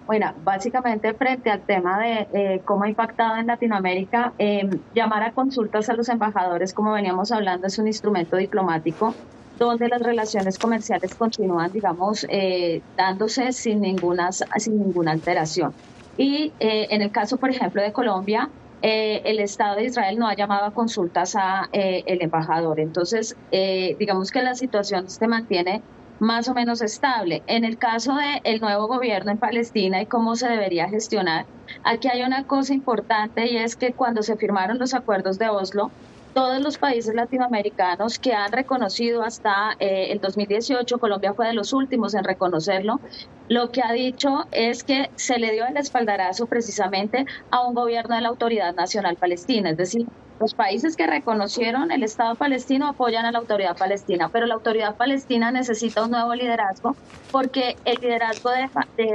Bueno, 0.06 0.34
básicamente 0.44 1.14
frente 1.14 1.50
al 1.50 1.62
tema 1.62 1.98
de 1.98 2.28
eh, 2.34 2.60
cómo 2.64 2.84
ha 2.84 2.88
impactado 2.90 3.38
en 3.38 3.46
Latinoamérica, 3.46 4.34
em, 4.36 4.78
llamar 4.94 5.22
a 5.22 5.32
consultas 5.32 5.88
a 5.88 5.94
los 5.94 6.10
embajadores, 6.10 6.74
como 6.74 6.92
veníamos 6.92 7.32
hablando, 7.32 7.66
es 7.66 7.78
un 7.78 7.86
instrumento 7.86 8.36
diplomático 8.36 9.14
donde 9.58 9.88
las 9.88 10.02
relaciones 10.02 10.58
comerciales 10.58 11.14
continúan, 11.14 11.72
digamos, 11.72 12.26
eh, 12.28 12.82
dándose 12.96 13.52
sin 13.52 13.80
ninguna, 13.80 14.30
sin 14.32 14.78
ninguna 14.78 15.12
alteración. 15.12 15.72
Y 16.16 16.52
eh, 16.60 16.88
en 16.90 17.02
el 17.02 17.10
caso, 17.10 17.38
por 17.38 17.50
ejemplo, 17.50 17.80
de 17.80 17.92
Colombia, 17.92 18.50
el 18.86 19.40
Estado 19.40 19.76
de 19.76 19.84
Israel 19.84 20.18
no 20.18 20.28
ha 20.28 20.36
llamado 20.36 20.66
a 20.66 20.70
consultas 20.72 21.34
a 21.36 21.68
el 21.72 22.20
embajador. 22.20 22.80
Entonces, 22.80 23.34
digamos 23.50 24.30
que 24.30 24.42
la 24.42 24.54
situación 24.54 25.08
se 25.08 25.26
mantiene 25.26 25.80
más 26.20 26.48
o 26.48 26.54
menos 26.54 26.82
estable. 26.82 27.42
En 27.46 27.64
el 27.64 27.78
caso 27.78 28.14
del 28.44 28.60
nuevo 28.60 28.86
gobierno 28.86 29.32
en 29.32 29.38
Palestina 29.38 30.02
y 30.02 30.06
cómo 30.06 30.36
se 30.36 30.48
debería 30.48 30.88
gestionar, 30.88 31.46
aquí 31.82 32.08
hay 32.08 32.22
una 32.22 32.46
cosa 32.46 32.74
importante 32.74 33.50
y 33.50 33.56
es 33.56 33.74
que 33.74 33.92
cuando 33.94 34.22
se 34.22 34.36
firmaron 34.36 34.78
los 34.78 34.92
acuerdos 34.92 35.38
de 35.38 35.48
Oslo, 35.48 35.90
todos 36.34 36.60
los 36.60 36.78
países 36.78 37.14
latinoamericanos 37.14 38.18
que 38.18 38.34
han 38.34 38.52
reconocido 38.52 39.22
hasta 39.22 39.76
eh, 39.78 40.08
el 40.10 40.20
2018, 40.20 40.98
Colombia 40.98 41.32
fue 41.32 41.46
de 41.46 41.54
los 41.54 41.72
últimos 41.72 42.14
en 42.14 42.24
reconocerlo, 42.24 43.00
lo 43.48 43.70
que 43.70 43.82
ha 43.82 43.92
dicho 43.92 44.46
es 44.50 44.84
que 44.84 45.10
se 45.14 45.38
le 45.38 45.52
dio 45.52 45.66
el 45.66 45.76
espaldarazo 45.76 46.46
precisamente 46.46 47.24
a 47.50 47.66
un 47.66 47.74
gobierno 47.74 48.16
de 48.16 48.22
la 48.22 48.28
Autoridad 48.28 48.74
Nacional 48.74 49.16
Palestina, 49.16 49.70
es 49.70 49.76
decir, 49.76 50.06
los 50.40 50.54
países 50.54 50.96
que 50.96 51.06
reconocieron 51.06 51.90
el 51.90 52.02
Estado 52.02 52.34
palestino 52.34 52.88
apoyan 52.88 53.24
a 53.24 53.32
la 53.32 53.38
autoridad 53.38 53.76
palestina, 53.76 54.28
pero 54.32 54.46
la 54.46 54.54
autoridad 54.54 54.96
palestina 54.96 55.50
necesita 55.50 56.04
un 56.04 56.10
nuevo 56.10 56.34
liderazgo 56.34 56.96
porque 57.30 57.76
el 57.84 57.98
liderazgo 58.00 58.50
de, 58.50 58.68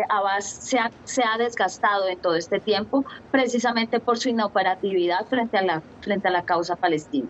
Abbas 0.10 0.46
se 0.46 0.80
ha, 0.80 0.92
se 1.04 1.24
ha, 1.24 1.38
desgastado 1.38 2.08
en 2.08 2.20
todo 2.20 2.36
este 2.36 2.60
tiempo 2.60 3.06
precisamente 3.32 4.00
por 4.00 4.18
su 4.18 4.30
inoperatividad 4.30 5.26
frente 5.26 5.58
a 5.58 5.62
la, 5.62 5.82
frente 6.02 6.28
a 6.28 6.32
la 6.32 6.44
causa 6.44 6.76
palestina. 6.76 7.28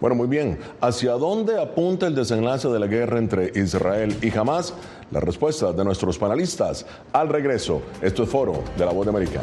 Bueno, 0.00 0.16
muy 0.16 0.26
bien. 0.26 0.58
¿Hacia 0.80 1.12
dónde 1.12 1.60
apunta 1.60 2.06
el 2.06 2.14
desenlace 2.14 2.68
de 2.68 2.78
la 2.78 2.86
guerra 2.86 3.18
entre 3.18 3.52
Israel 3.54 4.16
y 4.20 4.36
Hamas? 4.36 4.74
La 5.10 5.20
respuesta 5.20 5.72
de 5.72 5.84
nuestros 5.84 6.18
panelistas 6.18 6.84
al 7.12 7.28
regreso. 7.28 7.80
Esto 8.02 8.24
es 8.24 8.28
Foro 8.28 8.64
de 8.76 8.84
la 8.84 8.92
Voz 8.92 9.06
de 9.06 9.10
América. 9.10 9.42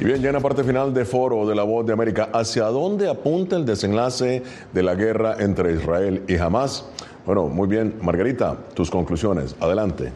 Y 0.00 0.04
bien, 0.04 0.22
ya 0.22 0.28
en 0.28 0.34
la 0.34 0.40
parte 0.40 0.62
final 0.62 0.94
de 0.94 1.04
foro 1.04 1.44
de 1.44 1.56
la 1.56 1.64
voz 1.64 1.84
de 1.84 1.92
América, 1.92 2.28
¿hacia 2.32 2.66
dónde 2.66 3.10
apunta 3.10 3.56
el 3.56 3.66
desenlace 3.66 4.44
de 4.72 4.82
la 4.84 4.94
guerra 4.94 5.34
entre 5.40 5.72
Israel 5.72 6.22
y 6.28 6.36
Hamas? 6.36 6.88
Bueno, 7.26 7.48
muy 7.48 7.66
bien, 7.66 7.96
Margarita, 8.00 8.56
tus 8.74 8.92
conclusiones, 8.92 9.56
adelante. 9.58 10.12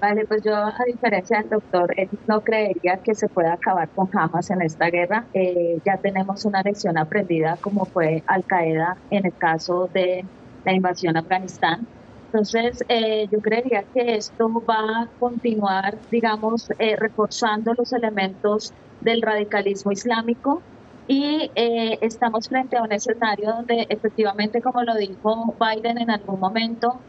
Vale, 0.00 0.26
pues 0.26 0.42
yo 0.44 0.54
a 0.54 0.74
diferencia 0.86 1.40
del 1.40 1.50
doctor, 1.50 1.92
no 2.28 2.40
creería 2.40 2.98
que 2.98 3.16
se 3.16 3.28
pueda 3.28 3.54
acabar 3.54 3.88
con 3.88 4.08
Hamas 4.16 4.48
en 4.50 4.62
esta 4.62 4.90
guerra. 4.90 5.24
Eh, 5.34 5.78
ya 5.84 5.96
tenemos 5.96 6.44
una 6.44 6.62
lección 6.62 6.96
aprendida 6.96 7.56
como 7.60 7.84
fue 7.84 8.22
Al 8.28 8.44
Qaeda 8.44 8.96
en 9.10 9.26
el 9.26 9.36
caso 9.36 9.90
de 9.92 10.24
la 10.64 10.72
invasión 10.72 11.16
a 11.16 11.20
Afganistán. 11.20 11.86
Entonces, 12.32 12.82
eh, 12.88 13.28
yo 13.30 13.40
creería 13.42 13.84
que 13.92 14.14
esto 14.14 14.48
va 14.66 15.02
a 15.02 15.08
continuar, 15.18 15.98
digamos, 16.10 16.70
eh, 16.78 16.96
reforzando 16.96 17.74
los 17.76 17.92
elementos 17.92 18.72
del 19.00 19.20
radicalismo 19.20 19.92
islámico 19.92 20.62
y 21.06 21.50
eh, 21.54 21.98
estamos 22.00 22.48
frente 22.48 22.78
a 22.78 22.84
un 22.84 22.92
escenario 22.92 23.50
donde 23.52 23.86
efectivamente, 23.90 24.62
como 24.62 24.82
lo 24.82 24.94
dijo 24.94 25.54
Biden 25.60 25.98
en 25.98 26.10
algún 26.10 26.40
momento, 26.40 27.04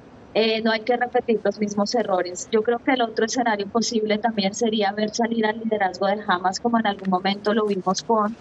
no 0.63 0.71
hay 0.71 0.81
que 0.81 0.97
repetir 0.97 1.39
los 1.43 1.59
mismos 1.59 1.93
errores. 1.95 2.49
Yo 2.51 2.63
creo 2.63 2.79
que 2.79 2.91
el 2.93 3.03
otro 3.03 3.25
escenario 3.25 3.67
posible 3.67 4.17
también 4.17 4.55
sería 4.55 4.91
ver 4.91 5.11
salir 5.11 5.45
al 5.45 5.59
liderazgo 5.59 6.07
de 6.07 6.19
Hamas, 6.27 6.59
como 6.59 6.79
en 6.79 6.87
algún 6.87 7.09
momento 7.09 7.53
lo 7.53 7.65
vimos 7.67 8.01
con 8.01 8.35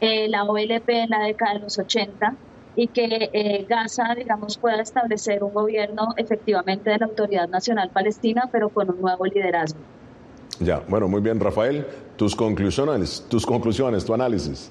la 0.00 0.44
OLP 0.44 0.88
en 0.88 1.10
la 1.10 1.20
década 1.20 1.54
de 1.54 1.60
los 1.60 1.78
80 1.78 2.34
y 2.76 2.88
que 2.88 3.30
eh, 3.32 3.66
Gaza, 3.68 4.14
digamos, 4.14 4.58
pueda 4.58 4.80
establecer 4.82 5.42
un 5.44 5.52
gobierno 5.52 6.14
efectivamente 6.16 6.90
de 6.90 6.98
la 6.98 7.06
Autoridad 7.06 7.48
Nacional 7.48 7.90
Palestina, 7.90 8.48
pero 8.50 8.68
con 8.68 8.90
un 8.90 9.00
nuevo 9.00 9.24
liderazgo. 9.26 9.78
Ya, 10.60 10.82
bueno, 10.88 11.08
muy 11.08 11.20
bien, 11.20 11.40
Rafael, 11.40 11.86
tus 12.16 12.34
conclusiones, 12.34 13.24
tus 13.28 13.44
conclusiones, 13.44 14.04
tu 14.04 14.14
análisis. 14.14 14.70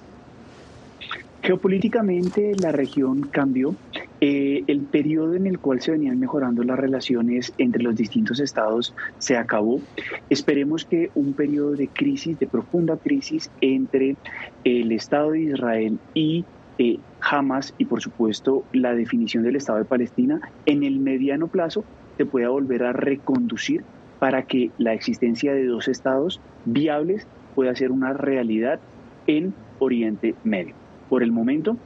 Geopolíticamente 1.42 2.54
la 2.56 2.72
región 2.72 3.24
cambió. 3.24 3.76
Eh, 4.22 4.64
el 4.68 4.80
periodo 4.80 5.36
en 5.36 5.46
el 5.46 5.60
cual 5.60 5.82
se 5.82 5.92
venían 5.92 6.18
mejorando 6.18 6.64
las 6.64 6.80
relaciones 6.80 7.52
entre 7.58 7.84
los 7.84 7.98
distintos 7.98 8.40
estados 8.40 8.94
se 9.18 9.36
acabó. 9.36 9.82
Esperemos 10.30 10.86
que 10.86 11.12
un 11.16 11.34
periodo 11.34 11.72
de 11.72 11.90
crisis, 11.90 12.40
de 12.40 12.48
profunda 12.48 12.96
crisis 12.96 13.52
entre 13.60 14.16
el 14.64 14.94
Estado 14.94 15.32
de 15.32 15.42
Israel 15.42 16.00
y 16.14 16.46
eh, 16.78 17.00
Hamas 17.22 17.74
y 17.78 17.86
por 17.86 18.02
supuesto 18.02 18.64
la 18.74 18.94
definición 18.94 19.44
del 19.44 19.56
Estado 19.56 19.80
de 19.80 19.86
Palestina 19.86 20.42
en 20.66 20.84
el 20.84 21.00
mediano 21.00 21.48
plazo 21.48 21.84
se 22.18 22.26
pueda 22.26 22.50
volver 22.50 22.84
a 22.84 22.94
reconducir 22.94 23.84
para 24.20 24.44
que 24.44 24.72
la 24.78 24.94
existencia 24.94 25.54
de 25.54 25.66
dos 25.66 25.88
estados 25.88 26.40
viables 26.66 27.28
pueda 27.56 27.76
ser 27.76 27.92
una 27.92 28.14
realidad 28.14 28.80
en 29.28 29.54
Oriente 29.80 30.36
Medio. 30.44 30.76
Por 31.10 31.24
el 31.24 31.32
momento 31.32 31.78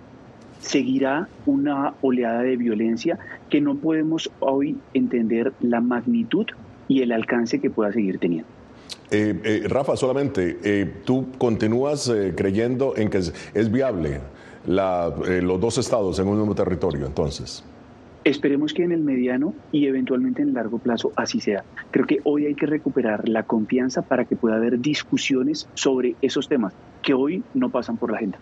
seguirá 0.60 1.28
una 1.46 1.94
oleada 2.02 2.42
de 2.42 2.58
violencia 2.58 3.18
que 3.50 3.62
no 3.62 3.76
podemos 3.76 4.32
hoy 4.40 4.78
entender 4.94 5.54
la 5.62 5.82
magnitud 5.82 6.48
y 6.88 7.02
el 7.02 7.12
alcance 7.12 7.60
que 7.60 7.70
pueda 7.70 7.92
seguir 7.92 8.20
teniendo. 8.20 8.48
Eh, 9.10 9.40
eh, 9.44 9.64
Rafa, 9.68 9.96
solamente, 9.96 10.58
eh, 10.64 10.94
¿tú 11.06 11.28
continúas 11.38 12.12
creyendo 12.36 12.96
en 12.98 13.10
que 13.10 13.20
es 13.20 13.72
viable 13.72 14.20
eh, 14.68 15.42
los 15.42 15.60
dos 15.60 15.78
estados 15.78 16.20
en 16.20 16.28
un 16.28 16.38
mismo 16.38 16.54
territorio, 16.54 17.06
entonces? 17.06 17.64
Esperemos 18.26 18.74
que 18.74 18.84
en 18.84 18.92
el 18.92 19.02
mediano 19.02 19.54
y 19.72 19.88
eventualmente 19.88 20.42
en 20.42 20.50
el 20.50 20.54
largo 20.56 20.80
plazo 20.80 21.14
así 21.16 21.40
sea. 21.40 21.64
Creo 21.92 22.06
que 22.06 22.20
hoy 22.26 22.46
hay 22.46 22.56
que 22.56 22.66
recuperar 22.66 23.30
la 23.30 23.44
confianza 23.44 24.02
para 24.02 24.26
que 24.26 24.36
pueda 24.36 24.58
haber 24.58 24.80
discusiones 24.82 25.70
sobre 25.74 26.16
esos 26.22 26.50
temas 26.50 26.74
que 27.02 27.14
hoy 27.14 27.44
no 27.54 27.70
pasan 27.70 27.96
por 27.96 28.12
la 28.12 28.18
agenda. 28.18 28.38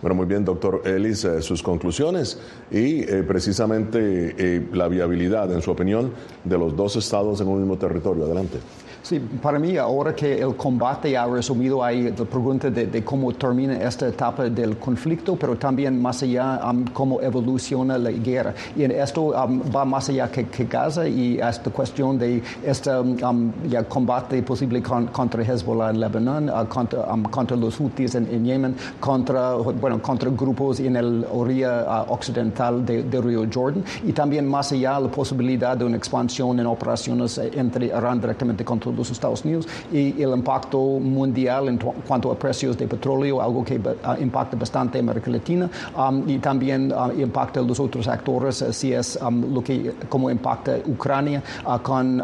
Bueno, 0.00 0.14
muy 0.14 0.24
bien, 0.24 0.46
doctor 0.46 0.80
Ellis, 0.86 1.24
eh, 1.24 1.42
sus 1.42 1.62
conclusiones 1.62 2.40
y 2.70 3.00
eh, 3.02 3.22
precisamente 3.22 4.66
la 4.72 4.88
viabilidad, 4.88 5.52
en 5.52 5.60
su 5.60 5.70
opinión, 5.70 6.12
de 6.42 6.56
los 6.56 6.74
dos 6.74 6.96
estados 6.96 7.42
en 7.42 7.48
un 7.48 7.58
mismo 7.58 7.76
territorio. 7.76 8.24
Adelante. 8.24 8.58
Sí, 9.02 9.18
para 9.18 9.58
mí 9.58 9.78
ahora 9.78 10.14
que 10.14 10.40
el 10.40 10.54
combate 10.56 11.16
ha 11.16 11.26
resumido 11.26 11.82
ahí 11.82 12.12
la 12.16 12.24
pregunta 12.24 12.70
de, 12.70 13.02
cómo 13.02 13.32
termina 13.32 13.74
esta 13.74 14.08
etapa 14.08 14.44
del 14.44 14.76
conflicto, 14.76 15.36
pero 15.36 15.56
también 15.56 16.00
más 16.00 16.22
allá 16.22 16.60
um, 16.70 16.84
cómo 16.92 17.20
evoluciona 17.20 17.96
la 17.96 18.10
guerra. 18.10 18.54
Y 18.76 18.84
en 18.84 18.90
esto 18.90 19.28
um, 19.28 19.62
va 19.74 19.84
más 19.86 20.08
allá 20.10 20.30
que, 20.30 20.46
Gaza 20.70 21.08
y 21.08 21.38
esta 21.38 21.70
cuestión 21.70 22.18
de 22.18 22.42
este 22.64 22.90
um, 22.90 23.52
ya 23.68 23.82
combate 23.84 24.42
posible 24.42 24.82
contra 24.82 25.42
Hezbollah 25.42 25.90
en 25.90 26.00
Lebanon, 26.00 26.50
uh, 26.50 26.66
contra, 26.68 27.04
contra, 27.30 27.56
los 27.56 27.80
Houthis 27.80 28.14
en, 28.14 28.44
Yemen, 28.44 28.76
contra, 29.00 29.54
bueno, 29.54 30.00
contra 30.02 30.30
grupos 30.30 30.78
en 30.80 30.96
el 30.96 31.26
orilla 31.32 32.04
uh, 32.06 32.12
occidental 32.12 32.84
de, 32.84 33.20
Río 33.20 33.46
Jordan 33.52 33.84
y 34.04 34.12
también 34.12 34.46
más 34.48 34.72
allá 34.72 34.98
la 34.98 35.10
posibilidad 35.10 35.76
de 35.76 35.84
una 35.84 35.96
expansión 35.96 36.58
en 36.58 36.66
operaciones 36.66 37.36
eh, 37.38 37.50
entre 37.54 37.86
Irán 37.86 38.20
directamente 38.20 38.64
contra 38.64 38.89
los 38.92 39.10
Estados 39.10 39.44
Unidos 39.44 39.66
y 39.92 40.20
el 40.22 40.30
impacto 40.30 40.78
mundial 40.78 41.68
en 41.68 41.78
cuanto 41.78 42.30
a 42.30 42.38
precios 42.38 42.76
de 42.76 42.86
petróleo, 42.86 43.40
algo 43.40 43.64
que 43.64 43.80
ah, 44.04 44.16
impacta 44.20 44.56
bastante 44.56 44.98
América 44.98 45.30
Latina 45.30 45.70
um, 45.96 46.28
y 46.28 46.38
también 46.38 46.92
uh, 46.92 47.10
impacta 47.20 47.60
a 47.60 47.62
los 47.62 47.80
otros 47.80 48.06
actores, 48.08 48.62
uh, 48.62 48.72
si 48.72 48.92
es 48.92 49.18
um, 49.22 49.52
lo 49.54 49.62
que 49.62 49.92
como 50.08 50.30
impacta 50.30 50.76
Ucrania 50.86 51.42
uh, 51.66 51.78
con 51.78 52.22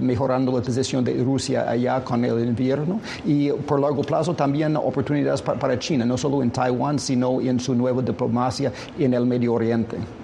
mejorando 0.00 0.52
la 0.52 0.62
posición 0.62 1.04
de 1.04 1.22
Rusia 1.22 1.68
allá 1.68 2.02
con 2.02 2.24
el 2.24 2.44
invierno 2.44 3.00
y 3.24 3.50
por 3.50 3.80
largo 3.80 4.02
plazo 4.02 4.34
también 4.34 4.76
oportunidades 4.76 5.42
para 5.42 5.78
China, 5.78 6.04
no 6.04 6.16
solo 6.16 6.42
en 6.42 6.50
Taiwán, 6.50 6.98
sino 6.98 7.40
en 7.40 7.60
su 7.60 7.74
nueva 7.74 8.02
diplomacia 8.02 8.72
en 8.98 9.14
el 9.14 9.26
Medio 9.26 9.54
Oriente. 9.54 10.23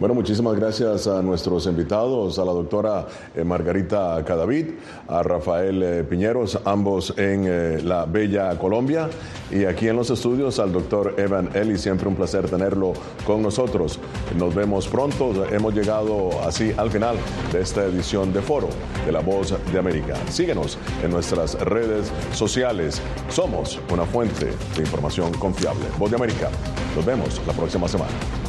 Bueno, 0.00 0.14
muchísimas 0.14 0.54
gracias 0.54 1.06
a 1.06 1.22
nuestros 1.22 1.66
invitados, 1.66 2.38
a 2.38 2.44
la 2.44 2.52
doctora 2.52 3.06
eh, 3.34 3.44
Margarita 3.44 4.22
Cadavid, 4.24 4.66
a 5.08 5.22
Rafael 5.22 5.82
eh, 5.82 6.04
Piñeros, 6.04 6.58
ambos 6.64 7.14
en 7.16 7.44
eh, 7.46 7.80
la 7.82 8.06
Bella 8.06 8.56
Colombia, 8.58 9.08
y 9.50 9.64
aquí 9.64 9.88
en 9.88 9.96
los 9.96 10.10
estudios 10.10 10.58
al 10.58 10.72
doctor 10.72 11.14
Evan 11.18 11.50
Eli. 11.54 11.78
Siempre 11.78 12.08
un 12.08 12.16
placer 12.16 12.48
tenerlo 12.48 12.92
con 13.26 13.42
nosotros. 13.42 13.98
Nos 14.36 14.54
vemos 14.54 14.86
pronto. 14.88 15.46
Hemos 15.50 15.74
llegado 15.74 16.30
así 16.46 16.72
al 16.76 16.90
final 16.90 17.16
de 17.52 17.60
esta 17.60 17.84
edición 17.84 18.32
de 18.32 18.42
Foro 18.42 18.68
de 19.06 19.12
la 19.12 19.20
Voz 19.20 19.54
de 19.72 19.78
América. 19.78 20.14
Síguenos 20.28 20.78
en 21.02 21.10
nuestras 21.10 21.54
redes 21.60 22.12
sociales. 22.32 23.00
Somos 23.28 23.80
una 23.92 24.04
fuente 24.04 24.46
de 24.76 24.80
información 24.80 25.32
confiable. 25.34 25.84
Voz 25.98 26.10
de 26.10 26.16
América. 26.16 26.50
Nos 26.94 27.04
vemos 27.04 27.40
la 27.46 27.52
próxima 27.52 27.88
semana. 27.88 28.47